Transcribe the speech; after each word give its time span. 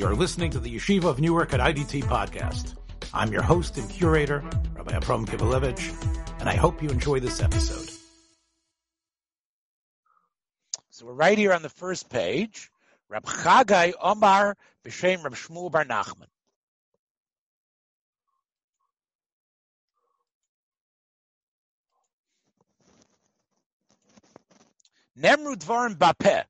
You're 0.00 0.16
listening 0.16 0.50
to 0.52 0.58
the 0.58 0.74
Yeshiva 0.74 1.04
of 1.04 1.20
Newark 1.20 1.52
at 1.52 1.60
IDT 1.60 2.04
podcast. 2.04 2.74
I'm 3.12 3.30
your 3.30 3.42
host 3.42 3.76
and 3.76 3.86
curator, 3.90 4.42
Rabbi 4.72 4.96
Abram 4.96 5.26
Kibalevich, 5.26 6.40
and 6.40 6.48
I 6.48 6.54
hope 6.54 6.82
you 6.82 6.88
enjoy 6.88 7.20
this 7.20 7.42
episode. 7.42 7.86
So 10.88 11.04
we're 11.04 11.12
right 11.12 11.36
here 11.36 11.52
on 11.52 11.60
the 11.60 11.68
first 11.68 12.08
page. 12.08 12.70
Rab 13.10 13.26
Chagai 13.26 13.92
Omar 14.00 14.56
b'Shem 14.86 15.22
Rab 15.22 15.34
Shmuel 15.34 15.70
Bar 15.70 15.84
Nachman. 15.84 16.28
Nemru 25.18 25.56
Dvarim 25.56 25.96
Bapeh. 25.96 26.44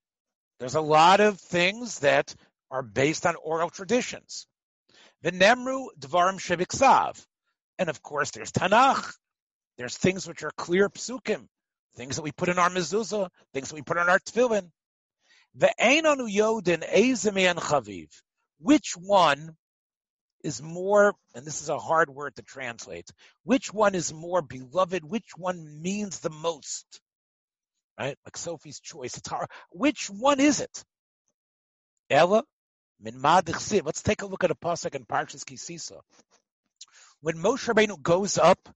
There's 0.61 0.77
a 0.77 0.81
lot 0.81 1.19
of 1.19 1.41
things 1.41 1.99
that 1.99 2.33
are 2.71 2.83
based 2.83 3.27
on 3.27 3.37
oral 3.37 3.71
traditions. 3.71 4.47
The 5.23 5.33
Nemru 5.33 5.89
Dvarim 5.99 6.39
Shebiksav. 6.39 7.25
And 7.79 7.89
of 7.89 8.03
course, 8.03 8.31
there's 8.31 8.53
Tanakh. 8.53 9.13
There's 9.77 9.97
things 9.97 10.29
which 10.29 10.43
are 10.43 10.53
clear 10.57 10.89
psukim, 10.91 11.47
things 11.97 12.17
that 12.17 12.23
we 12.23 12.33
put 12.33 12.49
in 12.51 12.59
our 12.59 12.69
mezuzah, 12.69 13.31
things 13.55 13.69
that 13.69 13.75
we 13.75 13.83
put 13.83 13.97
on 13.97 14.09
our 14.09 14.19
tefillin. 14.19 14.71
The 15.55 15.73
Einanu 15.81 16.31
Yodin 16.31 16.87
Ezemi 16.87 17.51
and 17.51 17.59
Chaviv. 17.59 18.09
Which 18.59 18.95
one 18.97 19.57
is 20.45 20.63
more, 20.63 21.15
and 21.35 21.47
this 21.47 21.63
is 21.63 21.71
a 21.71 21.79
hard 21.79 22.11
word 22.11 22.37
to 22.37 22.43
translate, 22.43 23.11
which 23.45 23.73
one 23.73 23.95
is 23.95 24.13
more 24.13 24.43
beloved? 24.43 25.05
Which 25.05 25.31
one 25.37 25.81
means 25.83 26.21
the 26.21 26.31
most? 26.31 27.01
Right? 27.99 28.17
Like 28.25 28.37
Sophie's 28.37 28.81
choice. 28.81 29.17
It's 29.17 29.29
hard. 29.29 29.49
Which 29.71 30.09
one 30.11 30.41
is 30.41 30.61
it? 30.61 30.85
Ella 32.11 32.45
Let's 33.03 34.03
take 34.03 34.23
a 34.23 34.27
look 34.27 34.45
at 34.45 34.51
a 34.51 34.55
pasuk 34.55 34.95
in 34.95 35.05
Parshas 35.05 35.45
Kisisa. 35.45 36.01
When 37.23 37.37
Moshe 37.37 37.73
Rabbeinu 37.73 38.01
goes 38.03 38.39
up 38.39 38.69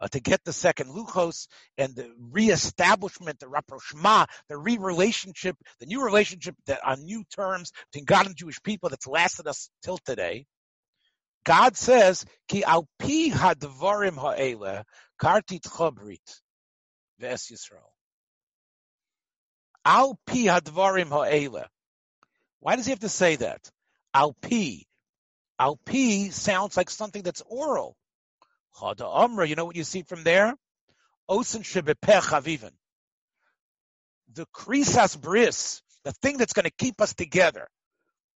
uh, 0.00 0.08
to 0.08 0.20
get 0.20 0.44
the 0.44 0.52
second 0.52 0.90
luchos 0.90 1.46
and 1.78 1.94
the 1.94 2.12
reestablishment, 2.30 3.40
the 3.40 3.48
rapprochement, 3.48 4.28
the 4.48 4.56
re-relationship, 4.56 5.56
the 5.80 5.86
new 5.86 6.04
relationship 6.04 6.54
that 6.66 6.80
on 6.84 7.04
new 7.04 7.24
terms 7.34 7.72
between 7.90 8.04
God 8.04 8.26
and 8.26 8.36
Jewish 8.36 8.62
people 8.62 8.88
that's 8.88 9.06
lasted 9.06 9.46
us 9.46 9.70
till 9.82 9.98
today. 9.98 10.46
God 11.44 11.76
says, 11.76 12.24
"Ki 12.48 12.62
al 12.64 12.88
pi 13.00 13.30
hadvarim 13.30 14.16
ha'ele 14.16 14.84
kartit 15.20 15.62
chabrit 15.62 16.40
ves 17.18 17.48
Yisrael." 17.50 17.92
Al 19.84 20.16
pi 20.26 20.46
hadvarim 20.46 21.08
ha'ele. 21.08 21.64
Why 22.60 22.76
does 22.76 22.86
he 22.86 22.90
have 22.90 23.00
to 23.00 23.08
say 23.08 23.36
that? 23.36 23.71
Al 24.14 24.34
pi. 24.34 24.84
Al 25.58 25.76
pi 25.76 26.28
sounds 26.30 26.76
like 26.76 26.90
something 26.90 27.22
that's 27.22 27.42
oral. 27.46 27.96
Chada 28.76 29.02
Amra, 29.02 29.46
you 29.46 29.54
know 29.54 29.64
what 29.64 29.76
you 29.76 29.84
see 29.84 30.02
from 30.02 30.24
there? 30.24 30.54
Osen 31.30 31.62
shebepech 31.62 32.30
avivan. 32.30 32.72
The 34.34 34.46
krisas 34.46 35.20
bris, 35.20 35.82
the 36.04 36.12
thing 36.12 36.38
that's 36.38 36.52
going 36.52 36.64
to 36.64 36.70
keep 36.70 37.00
us 37.00 37.14
together, 37.14 37.68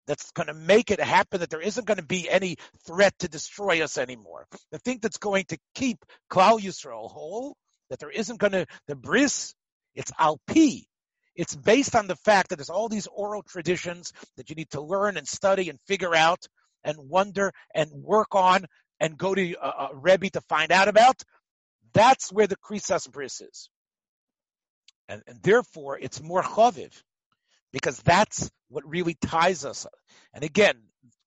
that's 0.07 0.31
going 0.31 0.47
to 0.47 0.53
make 0.53 0.91
it 0.91 0.99
happen 0.99 1.39
that 1.39 1.49
there 1.49 1.61
isn't 1.61 1.87
going 1.87 1.97
to 1.97 2.05
be 2.05 2.29
any 2.29 2.57
threat 2.85 3.13
to 3.19 3.27
destroy 3.27 3.83
us 3.83 3.97
anymore. 3.97 4.45
The 4.71 4.79
thing 4.79 4.99
that's 5.01 5.17
going 5.17 5.45
to 5.45 5.57
keep 5.73 6.05
Klal 6.29 6.59
Yisrael 6.59 7.09
whole, 7.09 7.55
that 7.89 7.99
there 7.99 8.11
isn't 8.11 8.39
going 8.39 8.53
to, 8.53 8.65
the 8.87 8.95
bris, 8.95 9.55
it's 9.95 10.11
alpi. 10.11 10.85
It's 11.35 11.55
based 11.55 11.95
on 11.95 12.07
the 12.07 12.15
fact 12.15 12.49
that 12.49 12.57
there's 12.57 12.69
all 12.69 12.89
these 12.89 13.07
oral 13.07 13.43
traditions 13.43 14.13
that 14.37 14.49
you 14.49 14.55
need 14.55 14.69
to 14.71 14.81
learn 14.81 15.17
and 15.17 15.27
study 15.27 15.69
and 15.69 15.79
figure 15.87 16.15
out 16.15 16.47
and 16.83 16.97
wonder 16.97 17.51
and 17.73 17.91
work 17.91 18.35
on 18.35 18.65
and 18.99 19.17
go 19.17 19.35
to 19.35 19.53
a, 19.53 19.67
a 19.67 19.89
Rebbe 19.95 20.29
to 20.31 20.41
find 20.41 20.71
out 20.71 20.87
about. 20.87 21.21
That's 21.93 22.31
where 22.31 22.47
the 22.47 22.57
Krisas 22.57 23.09
Bris 23.11 23.41
is. 23.41 23.69
And, 25.07 25.21
and 25.27 25.41
therefore, 25.41 25.99
it's 25.99 26.21
more 26.21 26.41
chaviv 26.41 26.93
because 27.71 27.97
that's 27.99 28.49
what 28.69 28.87
really 28.87 29.15
ties 29.15 29.65
us. 29.65 29.85
And 30.33 30.43
again, 30.43 30.75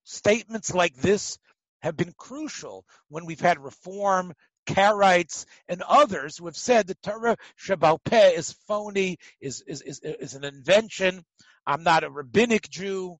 statements 0.04 0.74
like 0.74 0.94
this 0.96 1.38
have 1.82 1.96
been 1.96 2.12
crucial 2.16 2.84
when 3.08 3.24
we've 3.24 3.40
had 3.40 3.58
reform, 3.58 4.32
Karaites, 4.68 5.46
and 5.68 5.82
others 5.82 6.36
who 6.36 6.46
have 6.46 6.56
said 6.56 6.86
the 6.86 6.96
Torah 7.02 7.36
Shabbat 7.58 7.98
Peh 8.04 8.30
is 8.30 8.52
phony, 8.66 9.16
is, 9.40 9.62
is, 9.66 9.82
is, 9.82 10.00
is 10.02 10.34
an 10.34 10.44
invention. 10.44 11.24
I'm 11.66 11.82
not 11.82 12.04
a 12.04 12.10
rabbinic 12.10 12.68
Jew. 12.68 13.16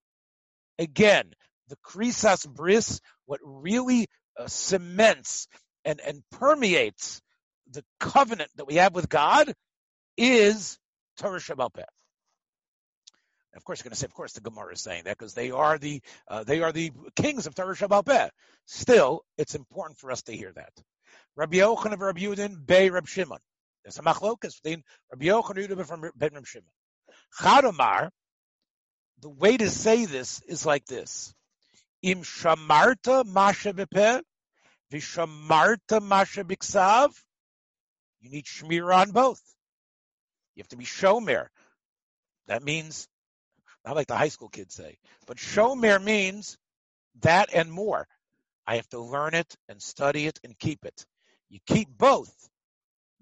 Again, 0.79 1.33
the 1.69 1.77
Krisas 1.85 2.49
Bris, 2.49 3.01
what 3.27 3.41
really 3.43 4.07
uh, 4.39 4.47
cements 4.47 5.49
and, 5.85 6.01
and 6.07 6.23
permeates 6.33 7.21
the 7.71 7.85
covenant 7.99 8.51
that 8.57 8.67
we 8.67 8.77
have 8.77 8.95
with 8.95 9.09
God 9.09 9.53
is 10.17 10.79
Torah 11.19 11.41
Shabbat 11.41 11.75
Peh. 11.75 11.83
Of 13.57 13.65
course, 13.65 13.81
you're 13.81 13.85
going 13.85 13.95
to 13.95 13.99
say, 13.99 14.07
of 14.07 14.15
course, 14.15 14.35
the 14.35 14.41
Gemara 14.41 14.75
is 14.75 14.81
saying 14.81 15.05
that 15.05 15.19
because 15.19 15.35
they 15.35 15.51
are 15.51 15.79
the 15.79 16.01
uh, 16.29 16.45
they 16.45 16.63
are 16.63 16.71
the 16.71 16.93
kings 17.17 17.47
of 17.47 17.55
Torah 17.55 17.75
Shabbat. 17.75 18.31
Still, 18.67 19.23
it's 19.37 19.57
important 19.57 19.99
for 19.99 20.13
us 20.13 20.23
to 20.23 20.33
hear 20.33 20.53
that. 20.53 20.73
Rabbi 21.39 21.59
Yochanan 21.59 21.93
of 21.93 22.01
Rabbi 22.01 22.23
Yudin, 22.23 22.67
Bey 22.67 22.91
Rabbi 22.91 23.07
Shimon. 23.07 23.39
There's 23.85 23.97
a 23.97 24.03
machlokas 24.03 24.61
between 24.61 24.83
Rabbi 25.13 25.27
Yochanan 25.27 25.71
and 25.71 25.87
from 25.87 26.01
Ben 26.17 26.31
Rabbi 26.35 26.45
Shimon. 26.45 26.69
Chadomar, 27.41 28.11
the 29.21 29.29
way 29.29 29.57
to 29.57 29.71
say 29.71 30.05
this 30.05 30.43
is 30.49 30.67
like 30.67 30.85
this. 30.87 31.33
Im 32.03 32.23
shamarta 32.23 33.25
masha 33.25 33.73
bepeh, 33.73 34.21
vishamarta 34.93 36.03
masha 36.03 36.43
biksav. 36.43 37.15
You 38.21 38.31
need 38.31 38.47
shmir 38.47 38.93
on 38.93 39.13
both. 39.13 39.41
You 40.57 40.63
have 40.63 40.69
to 40.71 40.77
be 40.77 40.87
shomer. 40.87 41.47
That 42.49 42.65
means, 42.65 43.07
not 43.87 43.95
like 43.95 44.09
the 44.09 44.17
high 44.17 44.31
school 44.31 44.49
kids 44.49 44.75
say, 44.75 44.99
but 45.29 45.37
shomer 45.37 46.03
means 46.03 46.59
that 47.21 47.55
and 47.55 47.71
more. 47.71 48.09
I 48.67 48.75
have 48.75 48.89
to 48.89 48.99
learn 48.99 49.35
it 49.35 49.57
and 49.69 49.81
study 49.81 50.27
it 50.27 50.41
and 50.43 50.59
keep 50.59 50.85
it. 50.85 51.07
You 51.51 51.61
keep 51.67 51.89
both. 51.89 52.33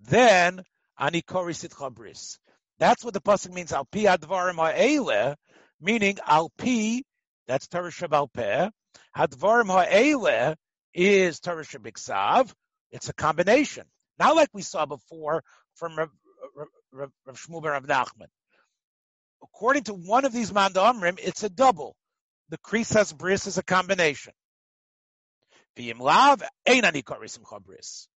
Then, 0.09 0.63
anikori 1.01 1.55
sitcha 1.55 1.93
bris. 1.93 2.39
That's 2.79 3.05
what 3.05 3.15
the 3.15 3.21
pasuk 3.21 3.53
means. 3.53 3.73
Al 3.73 3.87
pi 3.87 4.01
advarim 4.01 4.57
ha'ele, 4.57 5.37
meaning 5.81 6.19
al 6.27 6.51
pi, 6.59 7.03
that's 7.47 7.69
Torah 7.69 7.91
Shabbal 7.91 8.33
Peh. 8.33 8.69
Hadvarim 9.17 9.69
ha'ele 9.69 10.57
is 10.93 11.41
Torah 11.41 11.65
Shabiksav. 11.65 12.53
It's 12.91 13.09
a 13.09 13.15
combination. 13.15 13.85
Not 14.19 14.37
like 14.37 14.49
we 14.53 14.63
saw 14.63 14.87
before 14.87 15.43
from 15.75 15.97
Rav, 15.97 17.11
Shmuel 17.33 17.65
Rav 17.65 17.85
Nachman. 17.85 18.29
According 19.43 19.85
to 19.85 19.95
one 19.95 20.25
of 20.25 20.33
these 20.33 20.51
mandamrim, 20.51 21.19
it's 21.23 21.45
a 21.45 21.49
double. 21.49 21.95
The 22.49 22.59
Krisas 22.59 23.17
Bris 23.17 23.47
is 23.47 23.59
a 23.59 23.63
combination. 23.63 24.33
V'im 25.77 26.01
lav 26.01 26.43
ein 26.67 26.85
ani 26.85 27.03
bris. 27.03 28.09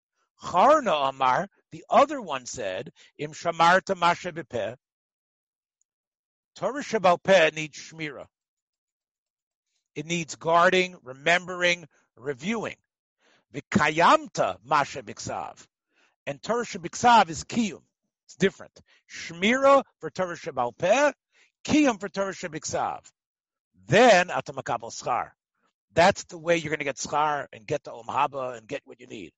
Charna 0.43 1.09
Amar, 1.09 1.49
the 1.73 1.85
other 1.91 2.21
one 2.21 2.47
said, 2.47 2.93
Im 3.19 3.33
Shamarta 3.33 3.97
Masha 3.97 4.33
Bepeh, 4.33 4.77
Torah 6.57 7.53
needs 7.55 7.79
Shmira. 7.79 8.27
It 9.95 10.07
needs 10.07 10.37
guarding, 10.37 10.97
remembering, 11.03 11.87
reviewing. 12.17 12.77
Vikayamta 13.55 14.57
Masha 14.65 15.03
Biksav. 15.03 15.65
And 16.27 16.43
Torah 16.43 16.65
Shabiksav 16.65 17.31
is 17.31 17.45
Kiyum. 17.45 17.83
It's 18.27 18.37
different. 18.37 18.79
Shmira 19.11 19.83
for 20.01 20.11
Torah 20.11 20.37
Shabbal 20.37 20.77
Peh, 20.77 21.13
Kiyum 21.65 21.99
for 21.99 22.09
Torah 22.09 22.35
Shabiksav. 22.35 23.01
Then 23.87 24.29
Atamakabal 24.29 24.93
Schar. 24.93 25.31
That's 25.95 26.25
the 26.25 26.39
way 26.39 26.59
you're 26.59 26.71
going 26.71 26.81
to 26.81 26.85
get 26.85 26.97
schar 26.97 27.47
and 27.53 27.67
get 27.67 27.85
to 27.85 27.93
Om 27.93 28.07
Haba 28.07 28.59
and 28.59 28.69
get 28.69 28.83
what 28.85 29.01
you 29.01 29.07
need. 29.07 29.33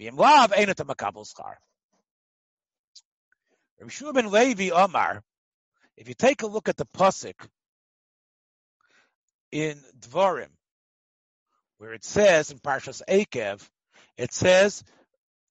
V'imlav 0.00 0.52
ain't 0.56 0.70
it 0.70 0.80
a 0.80 0.84
makabel 0.84 1.26
schar. 1.26 1.54
Rabbi 3.80 3.90
Shua 3.90 4.12
ben 4.12 4.30
Levi 4.30 4.70
Omar, 4.70 5.22
if 5.96 6.08
you 6.08 6.14
take 6.14 6.42
a 6.42 6.46
look 6.46 6.68
at 6.68 6.76
the 6.76 6.86
pasuk 6.86 7.34
in 9.52 9.78
Dvarim, 9.98 10.50
where 11.78 11.92
it 11.92 12.04
says 12.04 12.50
in 12.50 12.58
Parshas 12.58 13.02
Ekev, 13.08 13.66
it 14.16 14.32
says, 14.32 14.82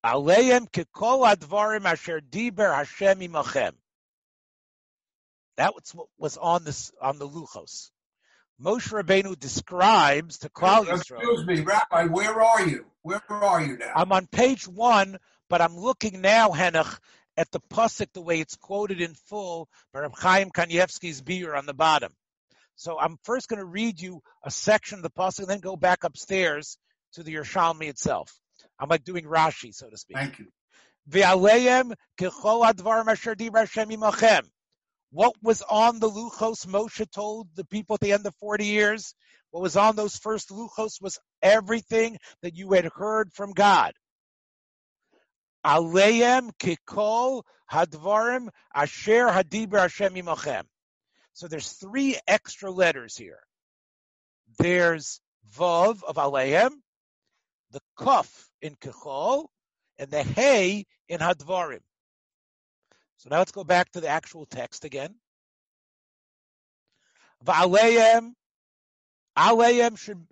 Aleim 0.06 0.70
kekol 0.70 1.34
advarim 1.34 1.86
asher 1.86 2.22
diber 2.22 2.74
Hashem 2.74 3.20
imachem. 3.20 3.74
That 5.56 5.74
was 5.74 5.92
what 5.94 6.08
was 6.18 6.38
on 6.38 6.64
this 6.64 6.92
on 7.02 7.18
the 7.18 7.28
luchos. 7.28 7.90
Moshe 8.62 8.92
Rabbeinu 8.92 9.40
describes 9.40 10.40
to 10.40 10.50
Klal 10.50 10.86
Yisrael. 10.86 11.20
Excuse 11.20 11.46
me, 11.46 11.62
Rabbi, 11.62 12.06
where 12.06 12.42
are 12.42 12.68
you? 12.68 12.86
Where 13.08 13.22
are 13.30 13.62
you 13.62 13.78
now? 13.78 13.94
I'm 13.96 14.12
on 14.12 14.28
page 14.28 14.68
one, 14.68 15.18
but 15.50 15.62
I'm 15.62 15.78
looking 15.78 16.20
now, 16.20 16.50
Henoch, 16.50 17.00
at 17.38 17.50
the 17.52 17.62
pasuk 17.62 18.12
the 18.12 18.22
way 18.22 18.42
it's 18.42 18.58
quoted 18.58 19.00
in 19.00 19.14
full 19.14 19.70
by 19.94 20.02
Reb 20.02 20.14
Chaim 20.14 20.50
Kanievsky's 20.50 21.22
beer 21.22 21.56
on 21.56 21.66
the 21.66 21.74
bottom. 21.74 22.12
So 22.76 23.00
I'm 23.00 23.18
first 23.24 23.48
going 23.48 23.60
to 23.60 23.66
read 23.66 24.02
you 24.02 24.22
a 24.44 24.52
section 24.52 25.00
of 25.00 25.04
the 25.04 25.10
pasuk 25.10 25.40
and 25.40 25.48
then 25.48 25.62
go 25.62 25.78
back 25.78 26.04
upstairs 26.04 26.78
to 27.14 27.24
the 27.24 27.34
Yerushalmi 27.34 27.88
itself. 27.88 28.38
I'm 28.78 28.90
like 28.90 29.06
doing 29.06 29.24
Rashi, 29.24 29.74
so 29.74 29.90
to 29.90 29.96
speak. 29.96 30.18
Thank 30.18 30.40
you. 30.40 30.48
What 35.12 35.36
was 35.42 35.62
on 35.62 36.00
the 36.00 36.10
Luchos 36.10 36.66
Moshe 36.68 37.10
told 37.12 37.48
the 37.56 37.64
people 37.64 37.94
at 37.94 38.02
the 38.02 38.12
end 38.12 38.26
of 38.26 38.36
40 38.36 38.66
years? 38.66 39.16
What 39.52 39.64
was 39.64 39.78
on 39.78 39.96
those 39.96 40.18
first 40.18 40.50
Luchos 40.50 41.02
was 41.02 41.18
everything 41.48 42.18
that 42.42 42.56
you 42.56 42.72
had 42.74 42.86
heard 42.86 43.32
from 43.34 43.52
God. 43.54 43.94
Kikol 45.66 47.44
hadvarim 47.72 48.50
asher 48.74 49.30
Hashem 49.30 50.14
imachem. 50.14 50.64
So 51.34 51.48
there's 51.48 51.72
three 51.74 52.18
extra 52.28 52.72
letters 52.72 53.16
here. 53.16 53.40
There's 54.58 55.20
Vav 55.56 56.04
of 56.04 56.16
Aleim, 56.16 56.72
the 57.72 57.82
Kuf 57.98 58.30
in 58.62 58.76
Kechol, 58.76 59.48
and 59.98 60.10
the 60.10 60.24
Hey 60.24 60.86
in 61.08 61.20
Hadvarim. 61.20 61.82
So 63.18 63.30
now 63.30 63.38
let's 63.40 63.52
go 63.52 63.64
back 63.64 63.92
to 63.92 64.02
the 64.02 64.08
actual 64.08 64.46
text 64.46 64.86
again. 64.86 65.16
Va'aleim, 67.46 68.34
Aleim 69.38 69.98
should, 69.98 70.26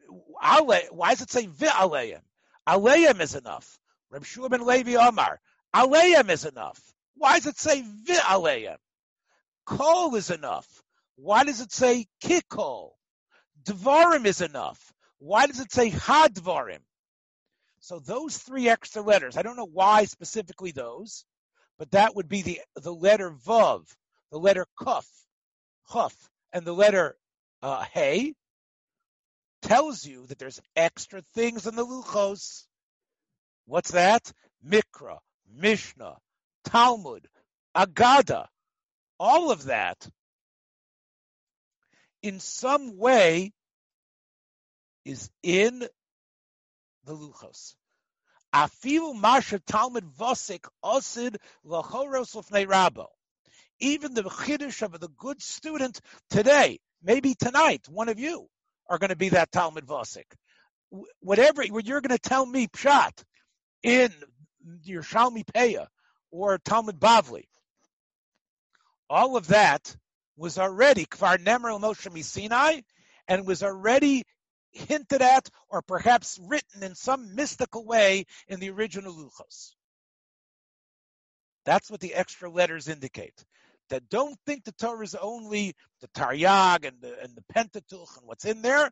Ale, 0.45 0.81
why 0.91 1.11
does 1.11 1.21
it 1.21 1.31
say 1.31 1.47
V'aleim? 1.47 2.21
Aleim 2.67 3.21
is 3.21 3.35
enough. 3.35 3.79
Reb 4.11 4.25
Shua 4.25 4.49
ben 4.49 4.65
Levi 4.65 4.95
Omar, 4.95 5.39
Aleim 5.73 6.29
is 6.29 6.45
enough. 6.45 6.79
Why 7.15 7.39
does 7.39 7.47
it 7.47 7.57
say 7.57 7.83
V'aleim? 8.07 8.77
Kol 9.65 10.15
is 10.15 10.29
enough. 10.29 10.67
Why 11.15 11.43
does 11.43 11.61
it 11.61 11.71
say 11.71 12.07
kikol? 12.23 12.91
Dvarim 13.63 14.25
is 14.25 14.41
enough. 14.41 14.93
Why 15.17 15.47
does 15.47 15.59
it 15.59 15.71
say 15.71 15.89
hadvarim? 15.89 16.81
So 17.79 17.99
those 17.99 18.37
three 18.37 18.69
extra 18.69 19.01
letters, 19.01 19.37
I 19.37 19.41
don't 19.41 19.55
know 19.55 19.69
why 19.71 20.05
specifically 20.05 20.71
those, 20.71 21.25
but 21.77 21.91
that 21.91 22.15
would 22.15 22.27
be 22.27 22.41
the 22.41 22.61
the 22.75 22.93
letter 22.93 23.31
vav, 23.31 23.85
the 24.31 24.39
letter 24.39 24.65
kuf, 24.79 25.07
chuf, 25.89 26.13
and 26.51 26.65
the 26.65 26.73
letter 26.73 27.15
uh, 27.61 27.85
hey, 27.93 28.33
tells 29.65 30.05
you 30.05 30.25
that 30.27 30.37
there's 30.37 30.61
extra 30.75 31.21
things 31.33 31.65
in 31.65 31.75
the 31.75 31.85
luchos. 31.85 32.65
What's 33.65 33.91
that? 33.91 34.31
Mikra, 34.65 35.17
Mishnah, 35.51 36.17
Talmud, 36.65 37.27
Agada, 37.75 38.45
all 39.19 39.51
of 39.51 39.65
that 39.65 40.07
in 42.21 42.39
some 42.39 42.97
way 42.97 43.53
is 45.03 45.29
in 45.43 45.79
the 47.05 47.15
Luchos. 47.15 47.75
Afilu 48.53 49.19
Masha 49.19 49.59
Talmud 49.59 50.05
Vosik 50.17 50.65
Osid 50.83 51.37
Lachoros 51.65 52.35
Lefnei 52.35 52.65
Rabo. 52.65 53.07
Even 53.79 54.13
the 54.13 54.23
Chiddush 54.23 54.81
of 54.81 54.99
the 54.99 55.09
good 55.09 55.41
student 55.41 55.99
today, 56.29 56.79
maybe 57.03 57.35
tonight, 57.35 57.85
one 57.89 58.09
of 58.09 58.19
you 58.19 58.47
are 58.89 58.97
going 58.97 59.09
to 59.09 59.15
be 59.15 59.29
that 59.29 59.51
Talmud 59.51 59.85
Vosik. 59.85 60.25
Whatever, 61.19 61.63
what 61.65 61.85
you're 61.85 62.01
going 62.01 62.17
to 62.17 62.29
tell 62.29 62.45
me 62.45 62.67
Pshat 62.67 63.23
in 63.83 64.11
Yerushalmi 64.87 65.45
Peah 65.45 65.87
or 66.31 66.57
Talmud 66.57 66.99
Bavli, 66.99 67.43
all 69.09 69.37
of 69.37 69.47
that 69.47 69.95
was 70.37 70.57
already 70.57 71.05
Kvar 71.05 71.37
Nemer 71.37 71.79
Moshe 71.79 72.23
Sinai 72.23 72.81
and 73.27 73.47
was 73.47 73.63
already 73.63 74.23
hinted 74.71 75.21
at 75.21 75.49
or 75.69 75.81
perhaps 75.81 76.39
written 76.41 76.83
in 76.83 76.95
some 76.95 77.35
mystical 77.35 77.85
way 77.85 78.25
in 78.47 78.59
the 78.59 78.69
original 78.69 79.13
Luchos. 79.13 79.71
That's 81.65 81.89
what 81.89 81.99
the 81.99 82.13
extra 82.13 82.49
letters 82.49 82.87
indicate. 82.87 83.43
That 83.89 84.09
don't 84.09 84.37
think 84.45 84.63
the 84.63 84.71
Torah 84.73 85.03
is 85.03 85.15
only 85.15 85.75
the 86.01 86.07
Taryag 86.07 86.85
and 86.85 86.99
the, 87.01 87.21
and 87.21 87.35
the 87.35 87.43
Pentateuch 87.53 88.17
and 88.17 88.27
what's 88.27 88.45
in 88.45 88.61
there. 88.61 88.89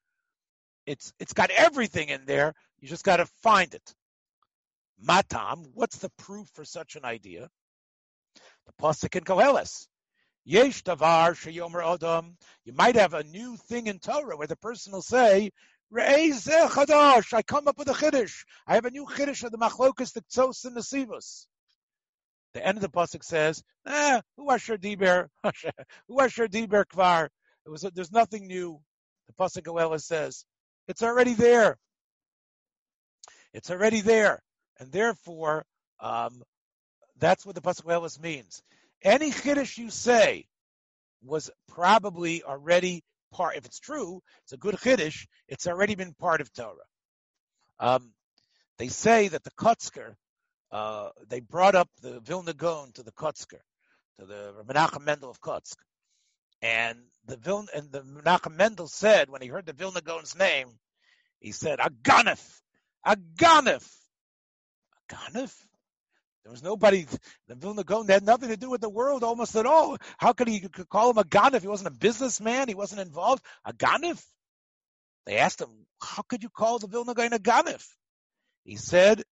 It's 0.85 1.13
it's 1.19 1.33
got 1.33 1.49
everything 1.49 2.09
in 2.09 2.25
there. 2.25 2.53
You 2.79 2.87
just 2.87 3.05
got 3.05 3.17
to 3.17 3.25
find 3.41 3.73
it. 3.73 3.93
Matam, 4.99 5.65
what's 5.73 5.97
the 5.97 6.11
proof 6.17 6.47
for 6.53 6.65
such 6.65 6.95
an 6.95 7.05
idea? 7.05 7.49
The 8.67 8.73
pasuk 8.81 9.15
in 9.15 9.23
Koheles. 9.23 9.87
Yesh 10.45 10.83
davar 10.83 11.33
sheyomer 11.35 11.83
adam. 11.83 12.37
You 12.65 12.73
might 12.73 12.95
have 12.95 13.13
a 13.13 13.23
new 13.23 13.57
thing 13.57 13.87
in 13.87 13.99
Torah 13.99 14.35
where 14.35 14.47
the 14.47 14.57
person 14.57 14.93
will 14.93 15.01
say, 15.01 15.51
chadash. 15.93 17.33
I 17.33 17.41
come 17.41 17.67
up 17.67 17.77
with 17.77 17.89
a 17.89 17.93
chiddush. 17.93 18.43
I 18.67 18.75
have 18.75 18.85
a 18.85 18.91
new 18.91 19.05
chiddush 19.05 19.43
of 19.43 19.51
the 19.51 19.57
machlokas, 19.57 20.13
the 20.13 20.21
tzos 20.21 20.65
and 20.65 20.75
the 20.75 20.81
sivus. 20.81 21.47
The 22.53 22.65
end 22.65 22.77
of 22.77 22.81
the 22.81 22.89
pasuk 22.89 23.23
says, 23.23 23.63
"Eh, 23.85 24.21
who 24.37 24.51
asher 24.51 24.77
diber, 24.85 25.27
who 26.07 26.21
asher 26.21 26.47
diber 26.47 26.85
kvar." 26.85 27.29
It 27.65 27.69
was 27.69 27.81
there's 27.93 28.11
nothing 28.11 28.47
new. 28.47 28.79
The 29.27 29.33
pasuk 29.33 29.63
Goela 29.63 29.99
says 29.99 30.45
it's 30.87 31.03
already 31.03 31.33
there. 31.33 31.77
It's 33.53 33.71
already 33.71 34.01
there, 34.01 34.41
and 34.79 34.91
therefore, 34.91 35.65
um, 35.99 36.43
that's 37.17 37.45
what 37.45 37.55
the 37.55 37.61
pasuk 37.61 37.85
Goela 37.85 38.09
means 38.21 38.61
any 39.03 39.31
chiddush 39.31 39.77
you 39.77 39.89
say 39.89 40.45
was 41.23 41.49
probably 41.67 42.43
already 42.43 43.03
part. 43.31 43.57
If 43.57 43.65
it's 43.65 43.79
true, 43.79 44.21
it's 44.43 44.53
a 44.53 44.57
good 44.57 44.75
chiddush. 44.75 45.25
It's 45.47 45.67
already 45.67 45.95
been 45.95 46.13
part 46.13 46.41
of 46.41 46.51
Torah. 46.53 46.75
Um, 47.79 48.11
they 48.77 48.87
say 48.87 49.27
that 49.27 49.43
the 49.43 49.51
Kotzker, 49.51 50.15
uh, 50.73 51.09
they 51.29 51.39
brought 51.39 51.75
up 51.75 51.87
the 52.01 52.19
Vilna 52.19 52.53
Gaon 52.53 52.91
to 52.93 53.03
the 53.03 53.11
Kotzker, 53.11 53.61
to 54.19 54.25
the 54.25 54.53
Menachem 54.67 55.05
Mendel 55.05 55.29
of 55.29 55.39
Kotzk, 55.39 55.75
and 56.63 56.97
the 57.25 57.37
Vilna 57.37 57.67
and 57.75 57.91
the 57.91 58.01
Menachem 58.01 58.55
Mendel 58.55 58.87
said 58.87 59.29
when 59.29 59.43
he 59.43 59.47
heard 59.47 59.67
the 59.67 59.73
Vilna 59.73 60.01
Gaon's 60.01 60.35
name, 60.35 60.67
he 61.39 61.51
said 61.51 61.77
Aganef, 61.77 62.41
Aganef, 63.05 63.87
Aganef. 65.11 65.55
There 66.43 66.51
was 66.51 66.63
nobody, 66.63 67.05
the 67.47 67.55
Vilna 67.55 67.83
Gaon 67.83 68.07
had 68.09 68.25
nothing 68.25 68.49
to 68.49 68.57
do 68.57 68.71
with 68.71 68.81
the 68.81 68.89
world 68.89 69.23
almost 69.23 69.55
at 69.55 69.67
all. 69.67 69.97
How 70.17 70.33
could 70.33 70.47
he 70.47 70.59
could 70.59 70.89
call 70.89 71.11
him 71.11 71.17
a 71.17 71.23
ganif? 71.23 71.61
He 71.61 71.67
wasn't 71.67 71.95
a 71.95 71.97
businessman. 71.97 72.67
He 72.67 72.75
wasn't 72.75 72.99
involved. 72.99 73.45
A 73.63 73.71
ganif? 73.71 74.21
They 75.25 75.37
asked 75.37 75.61
him, 75.61 75.69
how 76.01 76.23
could 76.23 76.43
you 76.43 76.49
call 76.49 76.79
the 76.79 76.87
Vilna 76.87 77.13
Gaon 77.13 77.31
a 77.31 77.39
ganif? 77.39 77.87
He 78.65 78.75
said, 78.75 79.23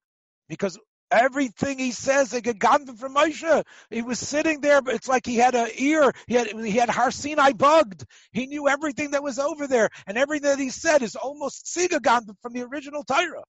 because 0.48 0.78
everything 1.12 1.78
he 1.78 1.92
says, 1.92 2.32
they 2.32 2.42
get 2.42 2.60
ganif 2.60 2.98
from 2.98 3.16
Moshe. 3.16 3.64
He 3.90 4.02
was 4.02 4.20
sitting 4.20 4.62
there, 4.62 4.82
but 4.82 4.96
it's 4.96 5.08
like 5.08 5.26
he 5.26 5.36
had 5.38 5.56
an 5.56 5.70
ear. 5.78 6.14
He 6.28 6.36
had, 6.36 6.48
he 6.48 6.72
had 6.72 6.90
Har 6.90 7.12
Sinai 7.12 7.52
bugged. 7.54 8.06
He 8.32 8.48
knew 8.48 8.68
everything 8.68 9.12
that 9.12 9.24
was 9.24 9.40
over 9.40 9.68
there. 9.68 9.90
And 10.08 10.18
everything 10.18 10.50
that 10.50 10.60
he 10.60 10.70
said 10.70 11.02
is 11.02 11.16
almost 11.16 11.66
Siga 11.66 12.00
ganif 12.00 12.36
from 12.42 12.54
the 12.54 12.64
original 12.64 13.04
Torah. 13.04 13.44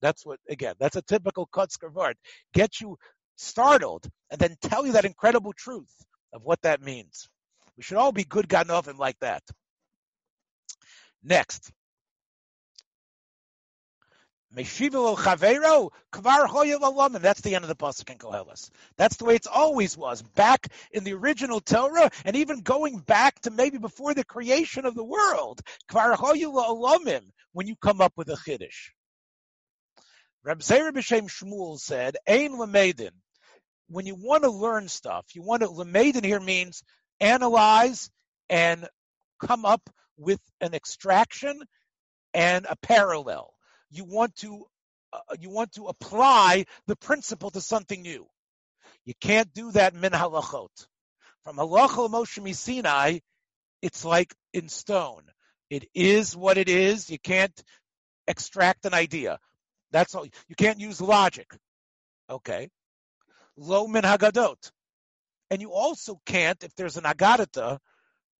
That's 0.00 0.24
what, 0.24 0.38
again, 0.48 0.74
that's 0.78 0.96
a 0.96 1.02
typical 1.02 1.48
Kotzker 1.52 1.92
word. 1.92 2.16
Get 2.54 2.80
you 2.80 2.96
startled 3.36 4.08
and 4.30 4.40
then 4.40 4.56
tell 4.62 4.86
you 4.86 4.92
that 4.92 5.04
incredible 5.04 5.52
truth 5.56 5.92
of 6.32 6.42
what 6.42 6.62
that 6.62 6.82
means. 6.82 7.28
We 7.76 7.82
should 7.82 7.96
all 7.96 8.12
be 8.12 8.24
good 8.24 8.48
Ganovim 8.48 8.98
like 8.98 9.18
that. 9.20 9.42
Next. 11.22 11.70
That's 14.50 14.78
the 14.78 14.90
end 17.54 17.64
of 17.64 17.68
the 17.68 17.76
pasuk 17.76 18.10
in 18.10 18.18
Koheles. 18.18 18.70
That's 18.96 19.16
the 19.16 19.26
way 19.26 19.34
it's 19.34 19.46
always 19.46 19.96
was. 19.96 20.22
Back 20.22 20.68
in 20.90 21.04
the 21.04 21.12
original 21.12 21.60
Torah, 21.60 22.10
and 22.24 22.34
even 22.34 22.62
going 22.62 22.98
back 22.98 23.40
to 23.40 23.50
maybe 23.50 23.76
before 23.78 24.14
the 24.14 24.24
creation 24.24 24.86
of 24.86 24.94
the 24.94 25.04
world. 25.04 25.60
When 27.52 27.66
you 27.66 27.76
come 27.76 28.00
up 28.00 28.12
with 28.16 28.30
a 28.30 28.36
chiddush. 28.36 28.90
Reb 30.44 30.60
Zera 30.60 30.92
B'Shem 30.92 31.28
Shmuel 31.28 31.78
said, 31.78 32.16
Ein 32.26 32.52
Lamedin. 32.52 33.10
When 33.88 34.06
you 34.06 34.14
want 34.14 34.44
to 34.44 34.50
learn 34.50 34.88
stuff, 34.88 35.26
you 35.34 35.42
want 35.42 35.62
to, 35.62 35.68
Lamedin 35.68 36.24
here 36.24 36.40
means 36.40 36.82
analyze 37.20 38.10
and 38.48 38.88
come 39.44 39.64
up 39.66 39.90
with 40.16 40.40
an 40.60 40.74
extraction 40.74 41.60
and 42.32 42.66
a 42.68 42.76
parallel. 42.76 43.52
You 43.90 44.04
want 44.04 44.36
to, 44.36 44.64
uh, 45.12 45.36
you 45.40 45.50
want 45.50 45.72
to 45.72 45.86
apply 45.86 46.66
the 46.86 46.96
principle 46.96 47.50
to 47.50 47.60
something 47.60 48.02
new. 48.02 48.26
You 49.04 49.14
can't 49.20 49.52
do 49.54 49.72
that 49.72 49.94
min 49.94 50.12
halachot. 50.12 50.86
From 51.44 51.56
halacha 51.56 52.10
Moshe 52.10 52.54
Sinai, 52.54 53.18
it's 53.80 54.04
like 54.04 54.34
in 54.52 54.68
stone. 54.68 55.22
It 55.70 55.88
is 55.94 56.36
what 56.36 56.58
it 56.58 56.68
is. 56.68 57.10
You 57.10 57.18
can't 57.18 57.62
extract 58.26 58.84
an 58.86 58.94
idea. 58.94 59.38
That's 59.90 60.14
all. 60.14 60.24
You 60.24 60.54
can't 60.56 60.80
use 60.80 61.00
logic. 61.00 61.50
Okay. 62.28 62.68
Lo 63.56 63.86
min 63.86 64.02
hagadot. 64.02 64.70
And 65.50 65.62
you 65.62 65.72
also 65.72 66.20
can't, 66.26 66.62
if 66.62 66.74
there's 66.74 66.98
an 66.98 67.04
agadata, 67.04 67.78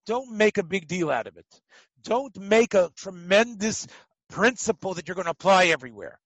don't 0.07 0.37
make 0.37 0.59
a 0.59 0.63
big 0.63 0.87
deal 0.87 1.11
out 1.11 1.27
of 1.27 1.37
it. 1.37 1.47
Don't 2.03 2.37
make 2.39 2.75
a 2.75 2.91
tremendous 2.97 3.87
principle 4.29 4.95
that 4.95 5.09
you're 5.09 5.15
going 5.15 5.25
to 5.25 5.31
apply 5.31 5.67
everywhere. 5.67 6.19